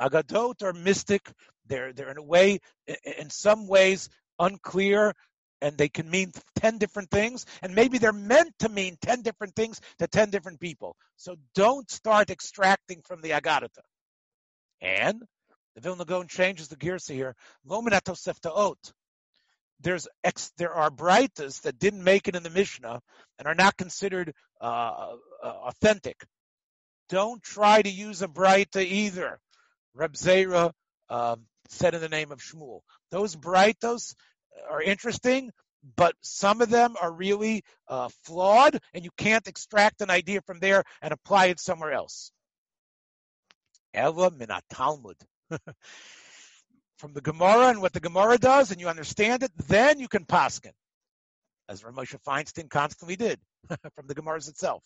Agadot 0.00 0.62
are 0.62 0.72
mystic. 0.72 1.30
They're 1.66 1.92
they're 1.92 2.10
in 2.10 2.18
a 2.18 2.22
way, 2.22 2.58
in 2.86 3.30
some 3.30 3.68
ways, 3.68 4.08
unclear, 4.38 5.14
and 5.60 5.78
they 5.78 5.88
can 5.88 6.10
mean 6.10 6.32
ten 6.56 6.78
different 6.78 7.10
things, 7.10 7.46
and 7.62 7.74
maybe 7.74 7.98
they're 7.98 8.12
meant 8.12 8.52
to 8.58 8.68
mean 8.68 8.96
ten 9.00 9.22
different 9.22 9.54
things 9.54 9.80
to 9.98 10.08
ten 10.08 10.30
different 10.30 10.58
people. 10.58 10.96
So 11.16 11.36
don't 11.54 11.88
start 11.90 12.30
extracting 12.30 13.02
from 13.02 13.20
the 13.20 13.30
Agadata. 13.30 13.82
And 14.80 15.22
the 15.76 15.80
Vilna 15.80 16.04
Gaon 16.04 16.26
changes 16.26 16.68
the 16.68 16.76
gears 16.76 17.06
here. 17.06 17.36
There's 19.80 20.08
ex, 20.24 20.52
there 20.58 20.74
are 20.74 20.90
brightas 20.90 21.62
that 21.62 21.78
didn't 21.78 22.04
make 22.04 22.28
it 22.28 22.36
in 22.36 22.42
the 22.42 22.50
Mishnah 22.50 23.00
and 23.38 23.48
are 23.48 23.54
not 23.54 23.76
considered 23.76 24.32
uh, 24.60 25.14
uh, 25.42 25.46
authentic. 25.46 26.24
Don't 27.12 27.42
try 27.42 27.82
to 27.82 27.90
use 27.90 28.22
a 28.22 28.26
brita 28.26 28.80
either. 28.80 29.38
Reb 29.92 30.14
Zera 30.14 30.72
um, 31.10 31.42
said 31.68 31.94
in 31.94 32.00
the 32.00 32.08
name 32.08 32.32
of 32.32 32.40
Shmuel. 32.40 32.80
Those 33.10 33.36
brightos 33.36 34.14
are 34.70 34.80
interesting, 34.80 35.50
but 35.94 36.14
some 36.22 36.62
of 36.62 36.70
them 36.70 36.96
are 36.98 37.12
really 37.12 37.64
uh, 37.86 38.08
flawed, 38.24 38.80
and 38.94 39.04
you 39.04 39.10
can't 39.18 39.46
extract 39.46 40.00
an 40.00 40.08
idea 40.08 40.40
from 40.46 40.58
there 40.58 40.84
and 41.02 41.12
apply 41.12 41.48
it 41.48 41.60
somewhere 41.60 41.92
else. 41.92 42.32
Ella 43.92 44.30
minat 44.30 44.62
Talmud. 44.70 45.18
from 46.96 47.12
the 47.12 47.20
Gemara 47.20 47.68
and 47.68 47.82
what 47.82 47.92
the 47.92 48.00
Gemara 48.00 48.38
does, 48.38 48.70
and 48.70 48.80
you 48.80 48.88
understand 48.88 49.42
it, 49.42 49.50
then 49.68 50.00
you 50.00 50.08
can 50.08 50.24
paskin, 50.24 50.72
as 51.68 51.82
Ramosha 51.82 52.18
Feinstein 52.26 52.70
constantly 52.70 53.16
did 53.16 53.38
from 53.94 54.06
the 54.06 54.14
Gemaras 54.14 54.48
itself, 54.48 54.82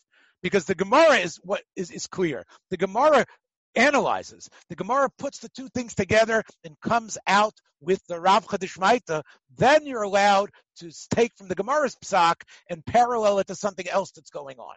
because 0.46 0.64
the 0.64 0.76
Gemara 0.76 1.16
is 1.16 1.40
what 1.42 1.62
is, 1.74 1.90
is 1.90 2.06
clear. 2.06 2.44
The 2.70 2.76
Gemara 2.76 3.26
analyzes. 3.74 4.48
The 4.68 4.76
Gemara 4.76 5.08
puts 5.18 5.40
the 5.40 5.48
two 5.48 5.68
things 5.70 5.96
together 5.96 6.44
and 6.62 6.78
comes 6.80 7.18
out 7.26 7.54
with 7.80 8.00
the 8.06 8.20
Rav 8.20 8.46
Chadishmaita. 8.46 9.24
Then 9.56 9.84
you're 9.86 10.04
allowed 10.04 10.50
to 10.76 10.92
take 11.10 11.32
from 11.36 11.48
the 11.48 11.56
Gemara's 11.56 11.96
psak 11.96 12.42
and 12.70 12.86
parallel 12.86 13.40
it 13.40 13.48
to 13.48 13.56
something 13.56 13.88
else 13.88 14.12
that's 14.12 14.30
going 14.30 14.60
on. 14.60 14.76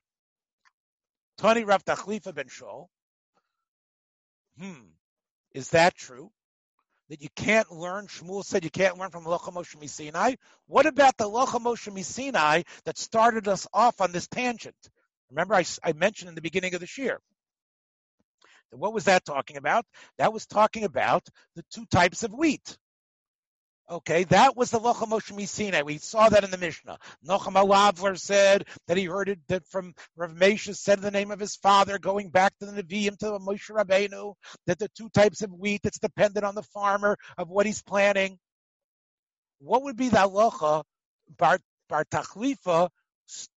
Tani 1.38 1.66
Rav 1.66 1.86
Tachlifa 1.86 2.34
ben 2.34 2.48
Shol. 2.48 2.88
Hmm. 4.60 4.88
Is 5.54 5.70
that 5.70 5.96
true? 5.96 6.32
That 7.10 7.22
you 7.22 7.30
can't 7.36 7.72
learn, 7.72 8.08
Shmuel 8.08 8.44
said 8.44 8.64
you 8.64 8.72
can't 8.72 8.98
learn 8.98 9.12
from 9.12 9.26
Locha 9.26 9.54
Moshe 9.54 9.88
Sinai. 9.88 10.34
What 10.66 10.88
about 10.88 11.16
the 11.18 11.30
Locha 11.30 11.62
Moshe 11.62 12.04
Sinai 12.04 12.64
that 12.86 12.98
started 12.98 13.48
us 13.48 13.68
off 13.72 14.02
on 14.02 14.12
this 14.12 14.28
tangent? 14.28 14.76
Remember, 15.30 15.56
I, 15.56 15.64
I 15.84 15.94
mentioned 15.94 16.30
in 16.30 16.36
the 16.36 16.42
beginning 16.42 16.74
of 16.76 16.82
the 16.82 16.90
year. 16.98 17.20
What 18.72 18.94
was 18.94 19.06
that 19.06 19.26
talking 19.26 19.58
about? 19.58 19.86
That 20.18 20.34
was 20.34 20.46
talking 20.46 20.84
about 20.84 21.28
the 21.56 21.64
two 21.72 21.86
types 21.88 22.24
of 22.24 22.34
wheat. 22.34 22.78
Okay, 23.90 24.24
that 24.26 24.56
was 24.56 24.70
the 24.70 24.80
Locha 24.80 25.08
Moshe 25.08 25.34
Misina. 25.34 25.84
We 25.84 25.98
saw 25.98 26.30
that 26.30 26.44
in 26.44 26.52
the 26.52 26.60
Mishnah. 26.60 27.00
Nochem 27.28 27.56
Alavler 27.56 28.20
said 28.20 28.68
that 28.88 28.98
he 28.98 29.06
heard 29.06 29.30
it 29.30 29.40
that 29.48 29.66
from 29.66 29.96
Rav 30.16 30.32
Mesha 30.32 30.76
said 30.76 31.02
the 31.02 31.10
name 31.10 31.32
of 31.32 31.40
his 31.40 31.56
father, 31.56 31.98
going 31.98 32.30
back 32.30 32.54
to 32.60 32.68
the 32.68 32.84
Nevi'im 32.84 33.18
to 33.18 33.26
the 33.26 33.40
Moshe 33.40 33.72
Rabbeinu, 33.72 34.36
that 34.68 34.78
the 34.78 34.90
two 34.90 35.10
types 35.10 35.42
of 35.42 35.52
wheat 35.52 35.82
that's 35.82 35.98
dependent 35.98 36.46
on 36.46 36.54
the 36.54 36.62
farmer 36.62 37.18
of 37.40 37.50
what 37.50 37.66
he's 37.66 37.82
planting. 37.82 38.38
What 39.58 39.82
would 39.82 39.98
be 39.98 40.10
the 40.10 40.18
Locha 40.18 40.84
Bar, 41.40 41.58
Bar 41.90 42.06
Tachlifa 42.06 42.90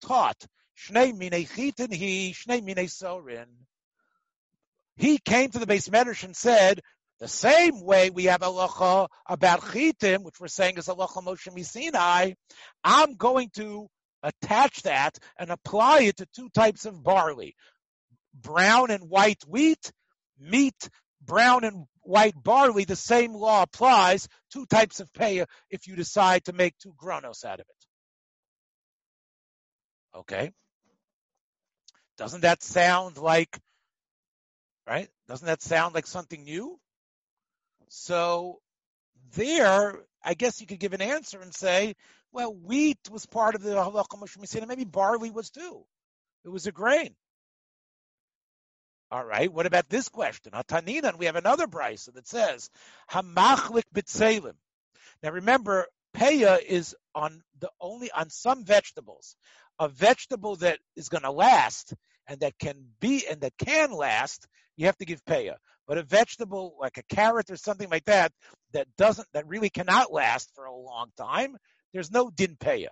taught? 0.00 0.46
Shnei 0.78 1.12
minei 1.12 1.48
chitin 1.48 1.92
he, 1.92 2.32
shnei 2.32 2.62
minei 2.62 2.90
sorin. 2.90 3.46
He 4.96 5.18
came 5.18 5.50
to 5.50 5.58
the 5.58 5.66
base 5.66 5.88
medrash 5.88 6.24
and 6.24 6.36
said 6.36 6.80
the 7.20 7.28
same 7.28 7.80
way 7.80 8.10
we 8.10 8.24
have 8.24 8.40
halacha 8.40 9.08
about 9.28 9.60
chitim, 9.60 10.24
which 10.24 10.40
we're 10.40 10.48
saying 10.48 10.78
is 10.78 10.88
halacha 10.88 11.22
Moshe 11.22 11.64
Sinai, 11.64 12.32
I'm 12.82 13.14
going 13.14 13.50
to 13.54 13.86
attach 14.22 14.82
that 14.82 15.18
and 15.38 15.50
apply 15.50 16.02
it 16.02 16.16
to 16.18 16.26
two 16.34 16.48
types 16.50 16.84
of 16.84 17.02
barley. 17.02 17.54
Brown 18.34 18.90
and 18.90 19.08
white 19.08 19.42
wheat, 19.46 19.92
meat, 20.38 20.88
brown 21.20 21.64
and 21.64 21.86
white 22.00 22.34
barley, 22.42 22.84
the 22.84 22.96
same 22.96 23.34
law 23.34 23.62
applies. 23.62 24.26
Two 24.52 24.66
types 24.66 25.00
of 25.00 25.12
pay 25.12 25.44
if 25.70 25.86
you 25.86 25.96
decide 25.96 26.44
to 26.44 26.52
make 26.52 26.76
two 26.78 26.94
granos 27.00 27.44
out 27.44 27.60
of 27.60 27.66
it. 27.68 27.81
Okay? 30.14 30.52
Doesn't 32.18 32.42
that 32.42 32.62
sound 32.62 33.16
like, 33.16 33.58
right? 34.86 35.08
Doesn't 35.28 35.46
that 35.46 35.62
sound 35.62 35.94
like 35.94 36.06
something 36.06 36.44
new? 36.44 36.78
So 37.88 38.60
there, 39.34 39.94
I 40.22 40.34
guess 40.34 40.60
you 40.60 40.66
could 40.66 40.80
give 40.80 40.92
an 40.92 41.02
answer 41.02 41.40
and 41.40 41.54
say, 41.54 41.94
well, 42.32 42.54
wheat 42.54 42.98
was 43.10 43.26
part 43.26 43.54
of 43.54 43.62
the 43.62 43.74
halacha 43.74 44.18
Moshe 44.18 44.68
maybe 44.68 44.84
barley 44.84 45.30
was 45.30 45.50
too. 45.50 45.84
It 46.44 46.48
was 46.48 46.66
a 46.66 46.72
grain. 46.72 47.14
All 49.10 49.24
right. 49.24 49.52
What 49.52 49.66
about 49.66 49.90
this 49.90 50.08
question? 50.08 50.52
Ataninan, 50.52 51.18
we 51.18 51.26
have 51.26 51.36
another 51.36 51.66
brisa 51.66 52.14
that 52.14 52.26
says 52.26 52.70
hamachlik 53.10 53.84
bitzelim. 53.94 54.54
Now 55.22 55.30
remember, 55.30 55.86
peya 56.16 56.58
is 56.62 56.96
on 57.14 57.42
the 57.60 57.70
only 57.78 58.10
on 58.10 58.30
some 58.30 58.64
vegetables. 58.64 59.36
A 59.82 59.88
vegetable 59.88 60.54
that 60.56 60.78
is 60.94 61.08
going 61.08 61.24
to 61.24 61.32
last 61.32 61.92
and 62.28 62.38
that 62.38 62.56
can 62.56 62.76
be 63.00 63.26
and 63.28 63.40
that 63.40 63.54
can 63.58 63.90
last, 63.90 64.46
you 64.76 64.86
have 64.86 64.96
to 64.98 65.04
give 65.04 65.24
peya. 65.24 65.56
But 65.88 65.98
a 65.98 66.04
vegetable 66.04 66.76
like 66.78 66.98
a 66.98 67.14
carrot 67.14 67.50
or 67.50 67.56
something 67.56 67.90
like 67.90 68.04
that 68.04 68.30
that 68.74 68.86
doesn't 68.96 69.26
that 69.32 69.48
really 69.48 69.70
cannot 69.70 70.12
last 70.12 70.52
for 70.54 70.66
a 70.66 70.72
long 70.72 71.10
time, 71.16 71.56
there's 71.92 72.12
no 72.12 72.30
din 72.30 72.54
peya. 72.54 72.90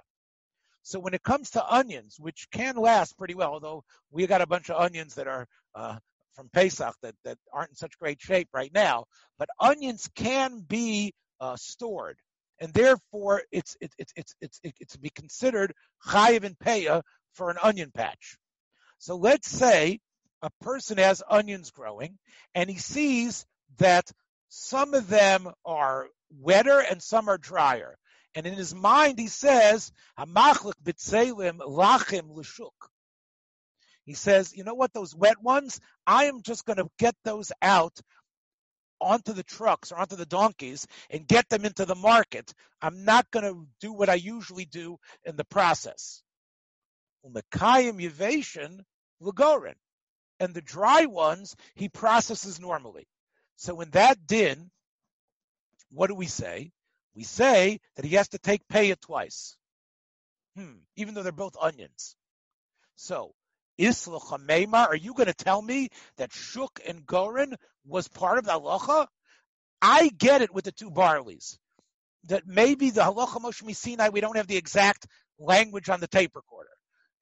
So 0.83 0.99
when 0.99 1.15
it 1.15 1.23
comes 1.23 1.51
to 1.51 1.65
onions, 1.65 2.17
which 2.19 2.49
can 2.51 2.75
last 2.75 3.17
pretty 3.17 3.35
well, 3.37 3.53
although 3.53 3.85
we 4.11 4.27
got 4.27 4.41
a 4.41 4.47
bunch 4.49 4.69
of 4.69 4.81
onions 4.81 5.15
that 5.15 5.29
are 5.29 5.47
uh, 5.77 5.97
from 6.35 6.49
Pesach 6.53 6.97
that, 7.03 7.15
that 7.25 7.39
aren't 7.53 7.71
in 7.71 7.77
such 7.77 7.99
great 8.01 8.21
shape 8.21 8.49
right 8.53 8.75
now, 8.75 9.05
but 9.39 9.49
onions 9.61 10.09
can 10.17 10.59
be 10.59 11.15
uh, 11.41 11.55
stored, 11.55 12.19
and 12.61 12.73
therefore 12.73 13.43
it's 13.51 13.77
it's 13.81 13.95
it's 13.99 14.13
it's 14.17 14.35
it's, 14.41 14.61
it's 14.63 14.93
to 14.93 14.99
be 14.99 15.11
considered 15.11 15.73
chayiv 16.07 16.45
and 16.45 16.59
peya 16.59 17.03
for 17.33 17.51
an 17.51 17.57
onion 17.63 17.91
patch. 17.93 18.37
So 18.99 19.17
let's 19.17 19.51
say 19.51 20.01
a 20.43 20.51
person 20.61 20.99
has 20.99 21.23
onions 21.29 21.71
growing 21.71 22.19
and 22.55 22.69
he 22.69 22.77
sees 22.77 23.47
that 23.79 24.11
some 24.49 24.95
of 24.95 25.09
them 25.09 25.49
are 25.65 26.09
wetter 26.39 26.81
and 26.81 27.03
some 27.03 27.29
are 27.29 27.39
drier. 27.39 27.97
And 28.35 28.47
in 28.47 28.55
his 28.55 28.75
mind, 28.75 29.19
he 29.19 29.29
says, 29.29 29.93
lachim 30.19 30.75
l'shuk." 32.31 32.91
He 34.05 34.15
says, 34.15 34.57
you 34.57 34.65
know 34.65 34.75
what, 34.75 34.93
those 34.93 35.15
wet 35.15 35.43
ones, 35.43 35.81
I 36.07 36.25
am 36.25 36.43
just 36.43 36.65
going 36.65 36.79
to 36.79 36.89
get 36.99 37.15
those 37.25 37.53
out 37.63 37.99
onto 39.01 39.33
the 39.33 39.43
trucks 39.43 39.93
or 39.93 39.99
onto 39.99 40.17
the 40.17 40.27
donkeys 40.27 40.87
and 41.11 41.27
get 41.27 41.49
them 41.49 41.65
into 41.65 41.85
the 41.85 41.95
market. 41.95 42.53
I'm 42.83 43.05
not 43.05 43.31
going 43.31 43.45
to 43.45 43.67
do 43.81 43.93
what 43.93 44.09
I 44.09 44.15
usually 44.15 44.65
do 44.65 44.99
in 45.25 45.37
the 45.37 45.45
process. 45.45 46.23
Umekayim 47.25 48.01
yivation 48.01 48.81
lagorin 49.23 49.75
and 50.39 50.55
the 50.55 50.63
dry 50.63 51.07
ones 51.07 51.55
he 51.75 51.89
processes 51.89 52.59
normally. 52.59 53.07
So 53.57 53.81
in 53.81 53.91
that 53.91 54.27
din, 54.27 54.71
what 55.91 56.07
do 56.07 56.15
we 56.15 56.27
say? 56.27 56.73
We 57.15 57.25
say 57.25 57.81
that 57.97 58.05
he 58.05 58.15
has 58.15 58.29
to 58.29 58.39
take 58.39 58.67
pay 58.69 58.91
it 58.91 59.01
twice. 59.01 59.57
Hmm, 60.57 60.79
even 60.97 61.15
though 61.15 61.23
they're 61.23 61.33
both 61.33 61.57
onions. 61.61 62.17
So, 62.97 63.35
Isla 63.79 64.21
Chameimar, 64.21 64.89
are 64.89 64.97
you 64.97 65.15
going 65.15 65.27
to 65.29 65.35
tell 65.35 65.61
me 65.61 65.89
that 66.17 66.33
Shuk 66.33 66.81
and 66.87 67.07
Gorin 67.07 67.55
was 67.87 68.09
part 68.09 68.39
of 68.39 68.45
the 68.45 68.53
halacha? 68.53 69.07
I 69.81 70.09
get 70.09 70.43
it 70.43 70.53
with 70.53 70.65
the 70.65 70.73
two 70.73 70.91
barleys. 70.91 71.59
That 72.25 72.47
maybe 72.47 72.91
the 72.91 73.03
halacha 73.03 73.41
Moshe 73.41 73.75
Sinai, 73.75 74.11
we 74.11 74.21
don't 74.21 74.37
have 74.37 74.47
the 74.47 74.57
exact 74.57 75.07
language 75.39 75.89
on 75.89 76.01
the 76.01 76.07
tape 76.07 76.37
recorder. 76.37 76.69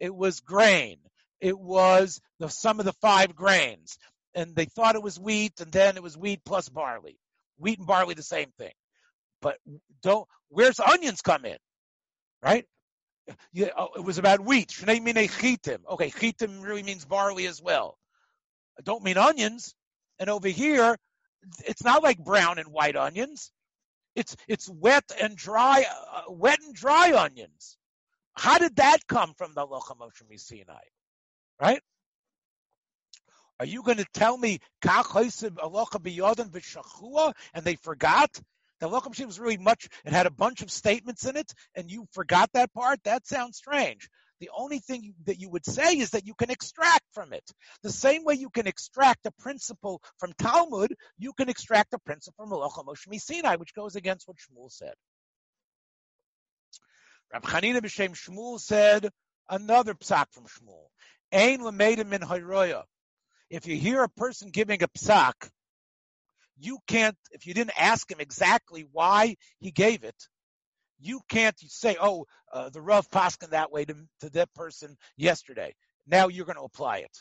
It 0.00 0.14
was 0.14 0.40
grain 0.40 0.98
it 1.40 1.58
was 1.58 2.20
the 2.38 2.48
sum 2.48 2.78
of 2.80 2.86
the 2.86 2.92
five 2.94 3.34
grains. 3.34 3.98
And 4.34 4.54
they 4.54 4.66
thought 4.66 4.94
it 4.94 5.02
was 5.02 5.18
wheat, 5.18 5.60
and 5.60 5.72
then 5.72 5.96
it 5.96 6.02
was 6.02 6.16
wheat 6.16 6.40
plus 6.44 6.68
barley. 6.68 7.18
Wheat 7.58 7.78
and 7.78 7.86
barley, 7.86 8.14
the 8.14 8.22
same 8.22 8.50
thing. 8.58 8.72
But 9.40 9.56
don't, 10.02 10.28
where's 10.48 10.80
onions 10.80 11.22
come 11.22 11.44
in? 11.44 11.56
Right? 12.42 12.66
Yeah, 13.52 13.68
oh, 13.76 13.88
it 13.96 14.04
was 14.04 14.18
about 14.18 14.40
wheat. 14.40 14.70
Okay, 15.90 16.10
chitim 16.10 16.62
really 16.62 16.82
means 16.82 17.04
barley 17.04 17.46
as 17.46 17.60
well. 17.62 17.98
I 18.78 18.82
don't 18.82 19.02
mean 19.02 19.18
onions. 19.18 19.74
And 20.18 20.30
over 20.30 20.48
here, 20.48 20.96
it's 21.66 21.84
not 21.84 22.02
like 22.02 22.18
brown 22.18 22.58
and 22.58 22.68
white 22.68 22.96
onions. 22.96 23.52
It's 24.14 24.36
it's 24.48 24.68
wet 24.68 25.04
and 25.20 25.36
dry, 25.36 25.84
uh, 26.12 26.22
wet 26.32 26.58
and 26.60 26.74
dry 26.74 27.12
onions. 27.12 27.76
How 28.34 28.58
did 28.58 28.76
that 28.76 28.98
come 29.08 29.34
from 29.34 29.54
the 29.54 29.66
Halacha 29.66 29.96
Moshe 29.96 30.38
Sinai? 30.38 30.82
Right? 31.60 31.80
Are 33.60 33.66
you 33.66 33.82
going 33.82 33.98
to 33.98 34.06
tell 34.14 34.38
me 34.38 34.60
and 37.54 37.64
they 37.64 37.74
forgot? 37.76 38.40
The 38.80 38.88
Halacha 38.88 39.08
Moshe 39.08 39.26
was 39.26 39.40
really 39.40 39.56
much, 39.56 39.88
it 40.04 40.12
had 40.12 40.26
a 40.26 40.30
bunch 40.30 40.62
of 40.62 40.70
statements 40.70 41.26
in 41.26 41.36
it, 41.36 41.52
and 41.74 41.90
you 41.90 42.06
forgot 42.12 42.50
that 42.52 42.72
part? 42.72 43.02
That 43.04 43.26
sounds 43.26 43.56
strange. 43.56 44.08
The 44.40 44.50
only 44.56 44.78
thing 44.78 45.14
that 45.24 45.40
you 45.40 45.50
would 45.50 45.66
say 45.66 45.98
is 45.98 46.10
that 46.10 46.26
you 46.26 46.34
can 46.34 46.50
extract 46.50 47.04
from 47.12 47.32
it. 47.32 47.42
The 47.82 47.90
same 47.90 48.24
way 48.24 48.34
you 48.34 48.50
can 48.50 48.68
extract 48.68 49.26
a 49.26 49.32
principle 49.32 50.00
from 50.18 50.32
Talmud, 50.38 50.94
you 51.18 51.32
can 51.32 51.48
extract 51.48 51.92
a 51.92 51.98
principle 51.98 52.46
from 52.46 52.56
Halacha 52.56 52.84
Moshe 52.84 53.20
Sinai, 53.20 53.56
which 53.56 53.74
goes 53.74 53.96
against 53.96 54.28
what 54.28 54.36
Shmuel 54.36 54.70
said. 54.70 54.94
Rab 57.32 57.42
Chanina 57.42 57.80
b'Shem 57.80 58.14
Shmuel 58.14 58.60
said 58.60 59.10
another 59.50 59.94
psak 59.94 60.26
from 60.30 60.44
Shmuel. 60.44 60.86
Ein 61.32 61.62
l'meidim 61.62 62.08
min 62.08 62.20
hayroya. 62.20 62.84
If 63.50 63.66
you 63.66 63.76
hear 63.76 64.02
a 64.02 64.08
person 64.08 64.50
giving 64.50 64.82
a 64.82 64.88
psak, 64.88 65.50
you 66.58 66.78
can't, 66.86 67.16
if 67.32 67.46
you 67.46 67.54
didn't 67.54 67.80
ask 67.80 68.10
him 68.10 68.20
exactly 68.20 68.86
why 68.92 69.36
he 69.58 69.70
gave 69.70 70.04
it, 70.04 70.16
you 71.00 71.20
can't 71.28 71.58
say, 71.58 71.96
oh, 72.00 72.26
uh, 72.52 72.70
the 72.70 72.80
Rav 72.80 73.08
Paskin 73.10 73.50
that 73.50 73.70
way 73.70 73.84
to, 73.84 73.94
to 74.20 74.30
that 74.30 74.52
person 74.54 74.96
yesterday. 75.16 75.74
Now 76.06 76.28
you're 76.28 76.46
going 76.46 76.56
to 76.56 76.62
apply 76.62 76.98
it. 76.98 77.16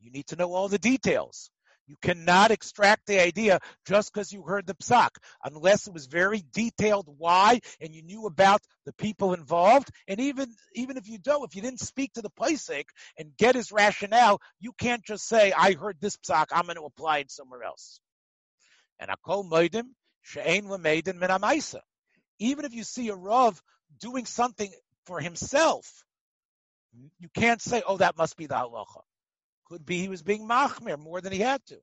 You 0.00 0.10
need 0.10 0.26
to 0.28 0.36
know 0.36 0.52
all 0.52 0.68
the 0.68 0.78
details. 0.78 1.50
You 1.86 1.96
cannot 2.02 2.50
extract 2.50 3.06
the 3.06 3.20
idea 3.22 3.60
just 3.86 4.12
because 4.12 4.32
you 4.32 4.42
heard 4.42 4.66
the 4.66 4.74
psak, 4.74 5.10
unless 5.44 5.86
it 5.86 5.94
was 5.94 6.06
very 6.06 6.44
detailed 6.52 7.06
why 7.16 7.60
and 7.80 7.94
you 7.94 8.02
knew 8.02 8.26
about 8.26 8.60
the 8.84 8.92
people 8.94 9.34
involved. 9.34 9.90
And 10.08 10.18
even 10.18 10.52
even 10.74 10.96
if 10.96 11.08
you 11.08 11.18
don't, 11.18 11.44
if 11.44 11.54
you 11.54 11.62
didn't 11.62 11.80
speak 11.80 12.12
to 12.14 12.22
the 12.22 12.30
Paisik 12.30 12.86
and 13.18 13.36
get 13.36 13.54
his 13.54 13.70
rationale, 13.70 14.40
you 14.58 14.72
can't 14.72 15.04
just 15.04 15.28
say, 15.28 15.52
"I 15.52 15.74
heard 15.74 15.98
this 16.00 16.16
psak, 16.16 16.46
I'm 16.50 16.64
going 16.64 16.76
to 16.76 16.82
apply 16.82 17.18
it 17.18 17.30
somewhere 17.30 17.62
else." 17.62 18.00
And 18.98 19.10
akol 19.10 19.48
moedim 19.48 19.88
she'ein 20.22 20.64
lemeidin 20.66 21.16
min 21.16 21.30
amaisa. 21.30 21.80
Even 22.38 22.64
if 22.64 22.74
you 22.74 22.84
see 22.84 23.08
a 23.08 23.14
rav 23.14 23.60
doing 23.98 24.26
something 24.26 24.72
for 25.04 25.20
himself, 25.20 26.04
you 27.18 27.28
can't 27.34 27.62
say, 27.62 27.82
"Oh, 27.86 27.98
that 27.98 28.16
must 28.16 28.36
be 28.36 28.46
the 28.46 28.54
halacha." 28.54 29.02
Could 29.66 29.84
be 29.84 30.00
he 30.00 30.08
was 30.08 30.22
being 30.22 30.46
machmir 30.46 30.98
more 30.98 31.20
than 31.20 31.32
he 31.32 31.40
had 31.40 31.64
to. 31.66 31.80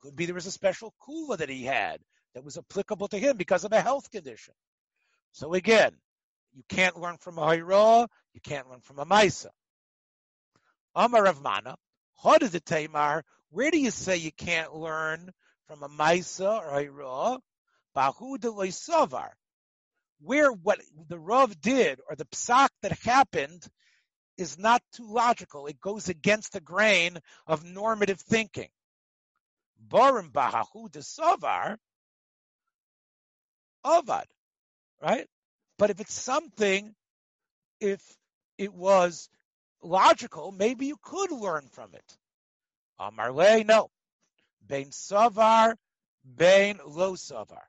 Could 0.00 0.16
be 0.16 0.26
there 0.26 0.34
was 0.34 0.46
a 0.46 0.52
special 0.52 0.94
kula 1.06 1.38
that 1.38 1.48
he 1.48 1.64
had 1.64 2.00
that 2.34 2.44
was 2.44 2.56
applicable 2.56 3.08
to 3.08 3.18
him 3.18 3.36
because 3.36 3.64
of 3.64 3.72
a 3.72 3.80
health 3.80 4.10
condition. 4.10 4.54
So 5.32 5.54
again, 5.54 5.92
you 6.54 6.62
can't 6.68 6.98
learn 6.98 7.18
from 7.18 7.38
a 7.38 7.42
hayra, 7.42 8.08
you 8.32 8.40
can't 8.40 8.68
learn 8.68 8.80
from 8.80 8.98
a 8.98 9.06
maisa. 9.06 9.50
Amar 10.94 11.24
Rav 11.24 11.40
Mana, 11.40 11.76
the 12.22 12.62
Tamar, 12.64 13.24
where 13.50 13.70
do 13.70 13.78
you 13.78 13.90
say 13.90 14.16
you 14.16 14.32
can't 14.32 14.74
learn 14.74 15.30
from 15.70 15.84
a 15.84 15.88
maisa 15.88 16.60
or 16.60 16.80
a 16.80 16.84
hayra? 16.84 17.38
Bahu 17.96 18.40
de 18.40 18.48
savar. 18.48 19.30
Where 20.20 20.50
what 20.50 20.80
the 21.08 21.18
Rav 21.18 21.60
did 21.60 22.00
or 22.08 22.16
the 22.16 22.24
psak 22.24 22.70
that 22.82 22.98
happened 22.98 23.64
is 24.36 24.58
not 24.58 24.82
too 24.92 25.06
logical. 25.06 25.66
It 25.66 25.80
goes 25.80 26.08
against 26.08 26.52
the 26.52 26.60
grain 26.60 27.18
of 27.46 27.64
normative 27.64 28.20
thinking. 28.20 28.68
Borim 29.88 30.32
bahahu 30.32 30.90
de 30.90 31.00
savar 31.00 31.76
avad, 33.86 34.26
right? 35.00 35.26
But 35.78 35.90
if 35.90 36.00
it's 36.00 36.12
something, 36.12 36.94
if 37.80 38.02
it 38.58 38.74
was 38.74 39.28
logical, 39.82 40.50
maybe 40.50 40.86
you 40.86 40.96
could 41.00 41.30
learn 41.30 41.68
from 41.70 41.94
it. 41.94 42.16
Amarle, 43.00 43.64
no. 43.64 43.90
Bain 44.70 44.90
savar, 44.90 45.74
bain 46.24 46.78
lo 46.86 47.14
savar. 47.14 47.66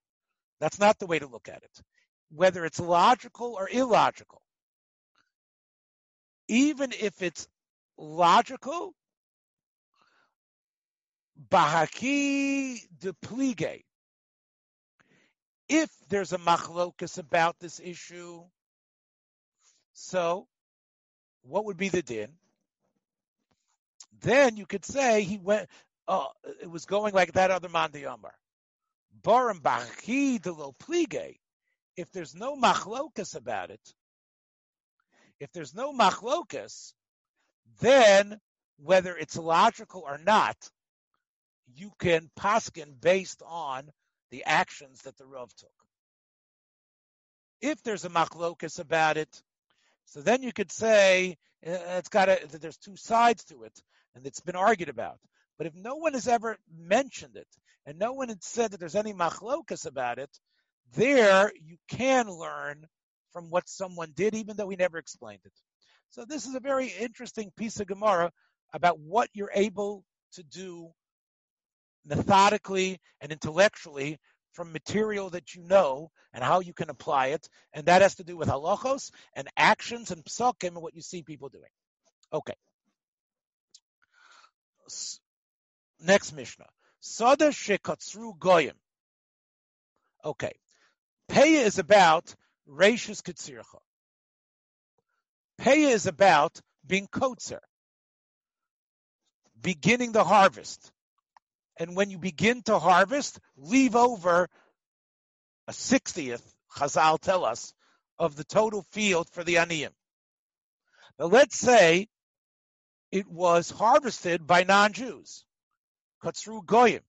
That's 0.60 0.80
not 0.80 1.00
the 1.00 1.08
way 1.08 1.18
to 1.18 1.28
look 1.28 1.50
at 1.50 1.64
it. 1.64 1.82
Whether 2.30 2.64
it's 2.64 2.80
logical 2.80 3.56
or 3.58 3.68
illogical, 3.68 4.44
even 6.48 6.92
if 6.92 7.24
it's 7.24 7.48
logical, 7.98 8.94
bahaki 11.50 12.80
de 13.00 13.14
plige. 13.14 13.82
If 15.68 15.90
there's 16.10 16.34
a 16.34 16.38
machlokus 16.38 17.18
about 17.18 17.58
this 17.60 17.80
issue, 17.84 18.44
so 19.94 20.48
what 21.42 21.66
would 21.66 21.78
be 21.78 21.90
the 21.90 22.04
din? 22.04 22.30
Then 24.22 24.58
you 24.58 24.68
could 24.68 24.86
say 24.86 25.24
he 25.24 25.38
went. 25.38 25.68
Uh, 26.12 26.26
it 26.62 26.70
was 26.70 26.84
going 26.84 27.14
like 27.14 27.32
that 27.32 27.52
other 27.52 27.70
man 27.70 27.90
the 27.94 28.04
Yomar. 28.04 28.34
Baram 29.24 29.64
bachi 29.64 30.40
de 30.40 30.52
plige. 30.52 31.38
If 31.96 32.12
there's 32.12 32.36
no 32.36 32.58
machlokas 32.58 33.38
about 33.38 33.72
it, 33.72 33.80
if 35.40 35.50
there's 35.54 35.74
no 35.74 35.94
machlokas, 35.94 36.92
then 37.80 38.38
whether 38.78 39.16
it's 39.16 39.38
logical 39.38 40.04
or 40.06 40.18
not, 40.18 40.58
you 41.76 41.94
can 41.98 42.30
paskin 42.38 43.00
based 43.00 43.42
on 43.48 43.90
the 44.32 44.44
actions 44.44 45.04
that 45.04 45.18
the 45.18 45.26
Rav 45.26 45.56
took. 45.56 45.70
If 47.62 47.82
there's 47.84 48.04
a 48.04 48.10
machlokas 48.10 48.80
about 48.80 49.16
it, 49.16 49.42
so 50.08 50.20
then 50.20 50.44
you 50.44 50.52
could 50.52 50.74
say 50.74 51.38
uh, 51.66 52.00
it's 52.00 52.10
got 52.10 52.28
a, 52.28 52.40
there's 52.60 52.76
two 52.76 52.98
sides 52.98 53.46
to 53.46 53.64
it, 53.64 53.82
and 54.14 54.26
it's 54.26 54.42
been 54.42 54.58
argued 54.58 54.90
about. 54.90 55.18
But 55.62 55.68
if 55.68 55.76
no 55.76 55.94
one 55.94 56.14
has 56.14 56.28
ever 56.28 56.58
mentioned 56.76 57.36
it, 57.36 57.48
and 57.86 58.00
no 58.00 58.14
one 58.14 58.30
had 58.30 58.44
said 58.44 58.72
that 58.72 58.80
there's 58.80 58.96
any 58.96 59.14
machlokas 59.14 59.86
about 59.86 60.18
it, 60.18 60.32
there 60.96 61.52
you 61.56 61.78
can 61.88 62.28
learn 62.28 62.88
from 63.32 63.52
what 63.52 63.70
someone 63.70 64.12
did, 64.16 64.34
even 64.34 64.58
though 64.58 64.70
he 64.70 64.76
never 64.76 64.98
explained 64.98 65.42
it. 65.46 65.54
So 66.10 66.26
this 66.26 66.48
is 66.48 66.56
a 66.56 66.60
very 66.60 66.88
interesting 66.88 67.52
piece 67.56 67.80
of 67.80 67.86
Gemara 67.86 68.32
about 68.74 68.98
what 68.98 69.30
you're 69.34 69.52
able 69.54 70.04
to 70.32 70.42
do 70.42 70.90
methodically 72.08 73.00
and 73.22 73.32
intellectually 73.32 74.18
from 74.54 74.74
material 74.74 75.30
that 75.30 75.54
you 75.54 75.62
know 75.62 76.10
and 76.34 76.44
how 76.44 76.62
you 76.62 76.74
can 76.74 76.90
apply 76.90 77.28
it. 77.28 77.48
And 77.72 77.86
that 77.86 78.02
has 78.02 78.16
to 78.16 78.24
do 78.24 78.36
with 78.36 78.50
halachos 78.50 79.12
and 79.36 79.48
actions 79.56 80.10
and 80.10 80.26
psakim 80.26 80.70
and 80.70 80.82
what 80.82 80.96
you 80.96 81.04
see 81.04 81.22
people 81.22 81.50
doing. 81.50 81.70
Okay. 82.34 82.56
Next 86.02 86.34
Mishnah. 86.34 86.68
Sada 87.00 87.50
shekatzru 87.50 88.38
goyim. 88.38 88.76
Okay. 90.26 90.54
Peya 91.30 91.64
is 91.64 91.80
about 91.80 92.36
Reishis 92.68 93.22
Ketzircha. 93.22 93.80
Peya 95.60 95.92
is 95.92 96.08
about 96.08 96.60
being 96.86 97.08
kotzer, 97.08 97.60
beginning 99.62 100.12
the 100.12 100.24
harvest. 100.24 100.92
And 101.78 101.96
when 101.96 102.10
you 102.10 102.18
begin 102.18 102.64
to 102.64 102.80
harvest, 102.80 103.40
leave 103.56 103.96
over 103.96 104.50
a 105.68 105.74
sixtieth, 105.74 106.44
Chazal 106.76 107.20
tell 107.20 107.46
us, 107.46 107.74
of 108.18 108.36
the 108.36 108.44
total 108.44 108.84
field 108.92 109.30
for 109.32 109.44
the 109.44 109.56
aniyim. 109.56 109.92
Now 111.20 111.28
let's 111.28 111.58
say 111.58 112.08
it 113.12 113.28
was 113.28 113.70
harvested 113.70 114.48
by 114.48 114.64
non-Jews, 114.64 115.46
Katzru 116.24 116.66
Goyim. 116.66 117.02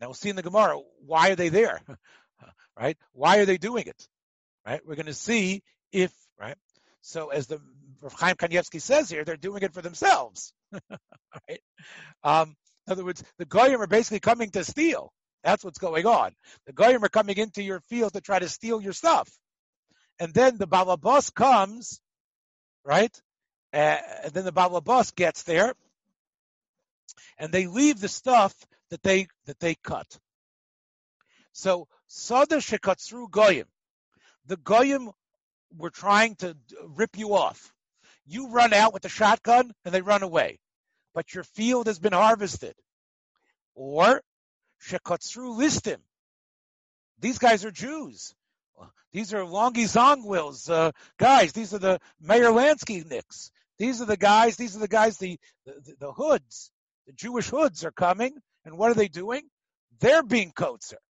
Now 0.00 0.08
we'll 0.08 0.14
see 0.14 0.30
in 0.30 0.36
the 0.36 0.42
Gemara, 0.42 0.78
why 1.04 1.30
are 1.30 1.36
they 1.36 1.48
there? 1.48 1.80
right? 2.78 2.96
Why 3.12 3.38
are 3.38 3.46
they 3.46 3.58
doing 3.58 3.86
it? 3.86 4.08
Right? 4.66 4.80
We're 4.86 4.94
going 4.94 5.06
to 5.06 5.14
see 5.14 5.62
if, 5.92 6.12
right? 6.38 6.56
So 7.00 7.28
as 7.28 7.46
the 7.46 7.60
Rav 8.00 8.12
Chaim 8.12 8.36
Kanievsky 8.36 8.80
says 8.80 9.10
here, 9.10 9.24
they're 9.24 9.36
doing 9.36 9.62
it 9.62 9.72
for 9.72 9.82
themselves. 9.82 10.52
right? 10.90 11.60
Um, 12.22 12.54
in 12.86 12.92
other 12.92 13.04
words, 13.04 13.22
the 13.38 13.44
Goyim 13.44 13.80
are 13.80 13.86
basically 13.86 14.20
coming 14.20 14.50
to 14.50 14.64
steal. 14.64 15.12
That's 15.42 15.64
what's 15.64 15.78
going 15.78 16.06
on. 16.06 16.32
The 16.66 16.72
Goyim 16.72 17.04
are 17.04 17.08
coming 17.08 17.36
into 17.38 17.62
your 17.62 17.80
field 17.88 18.12
to 18.14 18.20
try 18.20 18.38
to 18.38 18.48
steal 18.48 18.80
your 18.80 18.92
stuff. 18.92 19.28
And 20.20 20.34
then 20.34 20.58
the 20.58 20.66
Balabas 20.66 21.32
comes, 21.32 22.00
right? 22.84 23.14
Uh, 23.72 23.98
and 24.24 24.32
then 24.32 24.44
the 24.44 24.52
Balabas 24.52 25.14
gets 25.14 25.42
there, 25.44 25.74
and 27.38 27.52
they 27.52 27.66
leave 27.66 28.00
the 28.00 28.08
stuff 28.08 28.54
that 28.90 29.02
they 29.02 29.26
that 29.46 29.58
they 29.60 29.74
cut. 29.74 30.18
So 31.52 31.88
Sada 32.06 32.56
shekatzru 32.56 33.30
goyim. 33.30 33.66
The 34.46 34.56
goyim 34.56 35.10
were 35.76 35.90
trying 35.90 36.36
to 36.36 36.56
rip 36.82 37.18
you 37.18 37.34
off. 37.34 37.72
You 38.26 38.48
run 38.48 38.72
out 38.72 38.92
with 38.92 39.02
the 39.02 39.08
shotgun 39.08 39.72
and 39.84 39.94
they 39.94 40.00
run 40.00 40.22
away, 40.22 40.58
but 41.14 41.34
your 41.34 41.44
field 41.44 41.86
has 41.86 41.98
been 41.98 42.12
harvested. 42.12 42.74
Or 43.74 44.22
shekatzru 44.82 45.58
listim. 45.58 45.98
These 47.20 47.38
guys 47.38 47.64
are 47.64 47.70
Jews. 47.70 48.34
These 49.12 49.32
are 49.34 49.40
Longy 49.40 49.86
Zwillman, 49.86 50.70
uh, 50.70 50.92
guys. 51.18 51.52
These 51.52 51.74
are 51.74 51.78
the 51.78 52.00
Meyer 52.20 52.50
Lansky 52.50 53.08
Nicks. 53.08 53.50
These 53.78 54.02
are 54.02 54.04
the 54.04 54.16
guys. 54.16 54.56
These 54.56 54.76
are 54.76 54.80
the 54.80 54.88
guys. 54.88 55.18
The, 55.18 55.38
the 55.64 55.94
the 55.98 56.12
hoods, 56.12 56.70
the 57.08 57.14
Jewish 57.14 57.48
hoods 57.48 57.86
are 57.86 57.90
coming, 57.90 58.34
and 58.66 58.76
what 58.76 58.90
are 58.90 58.94
they 58.94 59.08
doing? 59.08 59.42
They're 59.98 60.22
being 60.22 60.52
kotzer. 60.52 61.00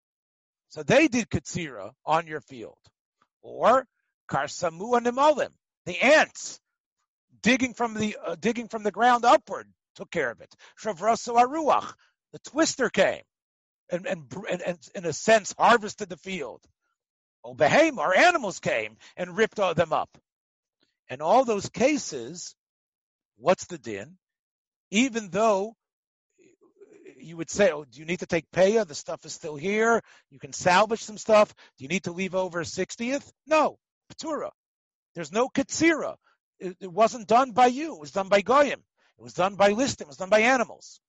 So 0.68 0.84
they 0.84 1.08
did 1.08 1.28
katsira 1.28 1.90
on 2.06 2.28
your 2.28 2.40
field, 2.40 2.78
or 3.42 3.84
karsamu 4.30 4.98
animalim, 5.00 5.50
the 5.87 5.98
ants 6.00 6.61
digging 7.42 7.74
from 7.74 7.94
the 7.94 8.16
uh, 8.24 8.37
digging 8.38 8.68
from 8.68 8.84
the 8.84 8.92
ground 8.92 9.24
upward 9.24 9.66
took 9.96 10.11
care 10.11 10.30
of 10.30 10.40
it. 10.40 10.54
Shavrosu 10.80 11.34
aruach, 11.34 11.92
the 12.32 12.38
twister 12.50 12.90
came, 12.90 13.22
and, 13.90 14.06
and 14.06 14.32
and, 14.48 14.62
and 14.62 14.78
in 14.94 15.04
a 15.04 15.12
sense 15.12 15.52
harvested 15.58 16.08
the 16.08 16.16
field. 16.16 16.62
Obehem, 17.44 17.98
our 17.98 18.14
animals 18.14 18.61
came 18.61 18.96
and 19.16 19.37
ripped 19.37 19.58
all 19.58 19.74
them 19.74 19.92
up. 19.92 20.16
And 21.08 21.22
all 21.22 21.44
those 21.44 21.68
cases, 21.70 22.54
what's 23.37 23.66
the 23.66 23.78
din? 23.78 24.18
Even 24.90 25.30
though 25.30 25.74
you 27.29 27.37
would 27.37 27.51
say, 27.51 27.71
oh, 27.71 27.85
do 27.85 28.01
you 28.01 28.07
need 28.07 28.21
to 28.21 28.27
take 28.27 28.51
paya? 28.51 28.87
The 28.87 28.95
stuff 28.95 29.25
is 29.25 29.33
still 29.33 29.57
here. 29.57 30.03
You 30.31 30.38
can 30.38 30.53
salvage 30.53 31.03
some 31.03 31.19
stuff. 31.19 31.55
Do 31.77 31.85
you 31.85 31.88
need 31.88 32.05
to 32.05 32.12
leave 32.12 32.35
over 32.35 32.61
a 32.61 32.64
60th? 32.64 33.31
No. 33.47 33.79
Patura. 34.12 34.51
There's 35.14 35.33
no 35.33 35.49
katsira. 35.49 36.17
It, 36.59 36.77
it, 36.81 36.93
wasn't 36.93 37.29
done 37.29 37.53
by 37.53 37.67
you. 37.67 37.95
It 37.95 38.01
was 38.01 38.11
done 38.11 38.29
by 38.29 38.41
goyim. 38.41 38.83
It 39.19 39.23
was 39.23 39.35
done 39.35 39.55
by 39.55 39.73
listim. 39.73 40.03
It 40.03 40.09
was 40.09 40.17
done 40.17 40.31
by 40.31 40.41
animals. 40.41 41.01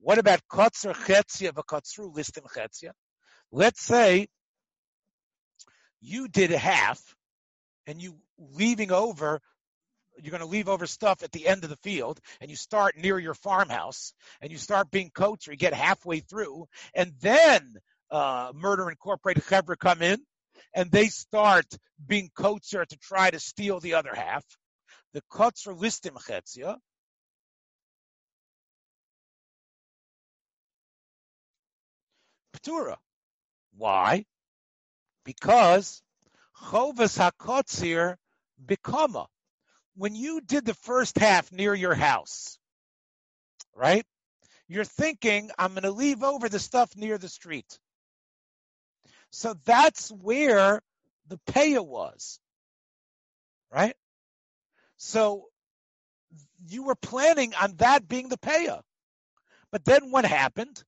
What 0.00 0.18
about 0.18 0.40
kotzer 0.50 0.94
chetzia 0.94 1.52
v'kotzru 1.52 2.14
listim 2.14 2.44
chetzia? 2.54 2.92
Let's 3.52 3.82
say 3.82 4.28
you 6.00 6.28
did 6.28 6.50
half 6.50 7.00
and 7.86 8.00
you 8.00 8.16
leaving 8.38 8.92
over 8.92 9.40
you're 10.24 10.30
going 10.30 10.40
to 10.40 10.46
leave 10.46 10.68
over 10.68 10.86
stuff 10.86 11.22
at 11.22 11.32
the 11.32 11.46
end 11.46 11.64
of 11.64 11.70
the 11.70 11.76
field 11.76 12.20
and 12.40 12.50
you 12.50 12.56
start 12.56 12.96
near 12.96 13.18
your 13.18 13.34
farmhouse 13.34 14.12
and 14.40 14.50
you 14.50 14.58
start 14.58 14.90
being 14.90 15.10
coached 15.10 15.48
or 15.48 15.52
you 15.52 15.56
get 15.56 15.74
halfway 15.74 16.20
through 16.20 16.66
and 16.94 17.12
then 17.20 17.74
uh, 18.10 18.52
Murder 18.54 18.90
Incorporated 18.90 19.44
Chevra 19.44 19.78
come 19.78 20.02
in 20.02 20.20
and 20.74 20.90
they 20.90 21.06
start 21.06 21.66
being 22.06 22.30
kotzer 22.36 22.86
to 22.86 22.98
try 22.98 23.30
to 23.30 23.40
steal 23.40 23.80
the 23.80 23.94
other 23.94 24.14
half. 24.14 24.44
The 25.12 25.22
kotzer 25.30 25.76
listim 25.76 26.16
chetzia. 26.16 26.76
Ptura. 32.56 32.96
Why? 33.76 34.24
Because 35.24 36.02
chovas 36.56 37.18
hakotzir 37.18 38.16
bikama. 38.64 39.26
When 40.00 40.14
you 40.14 40.40
did 40.40 40.64
the 40.64 40.72
first 40.72 41.18
half 41.18 41.52
near 41.52 41.74
your 41.74 41.94
house, 41.94 42.58
right? 43.74 44.06
You're 44.66 44.82
thinking, 44.82 45.50
I'm 45.58 45.72
going 45.72 45.82
to 45.82 45.90
leave 45.90 46.22
over 46.22 46.48
the 46.48 46.58
stuff 46.58 46.96
near 46.96 47.18
the 47.18 47.28
street. 47.28 47.78
So 49.28 49.54
that's 49.66 50.10
where 50.10 50.80
the 51.28 51.38
paya 51.46 51.84
was, 51.86 52.40
right? 53.70 53.94
So 54.96 55.48
you 56.66 56.84
were 56.84 56.94
planning 56.94 57.52
on 57.60 57.74
that 57.76 58.08
being 58.08 58.30
the 58.30 58.38
paya. 58.38 58.80
But 59.70 59.84
then 59.84 60.10
what 60.10 60.24
happened? 60.24 60.82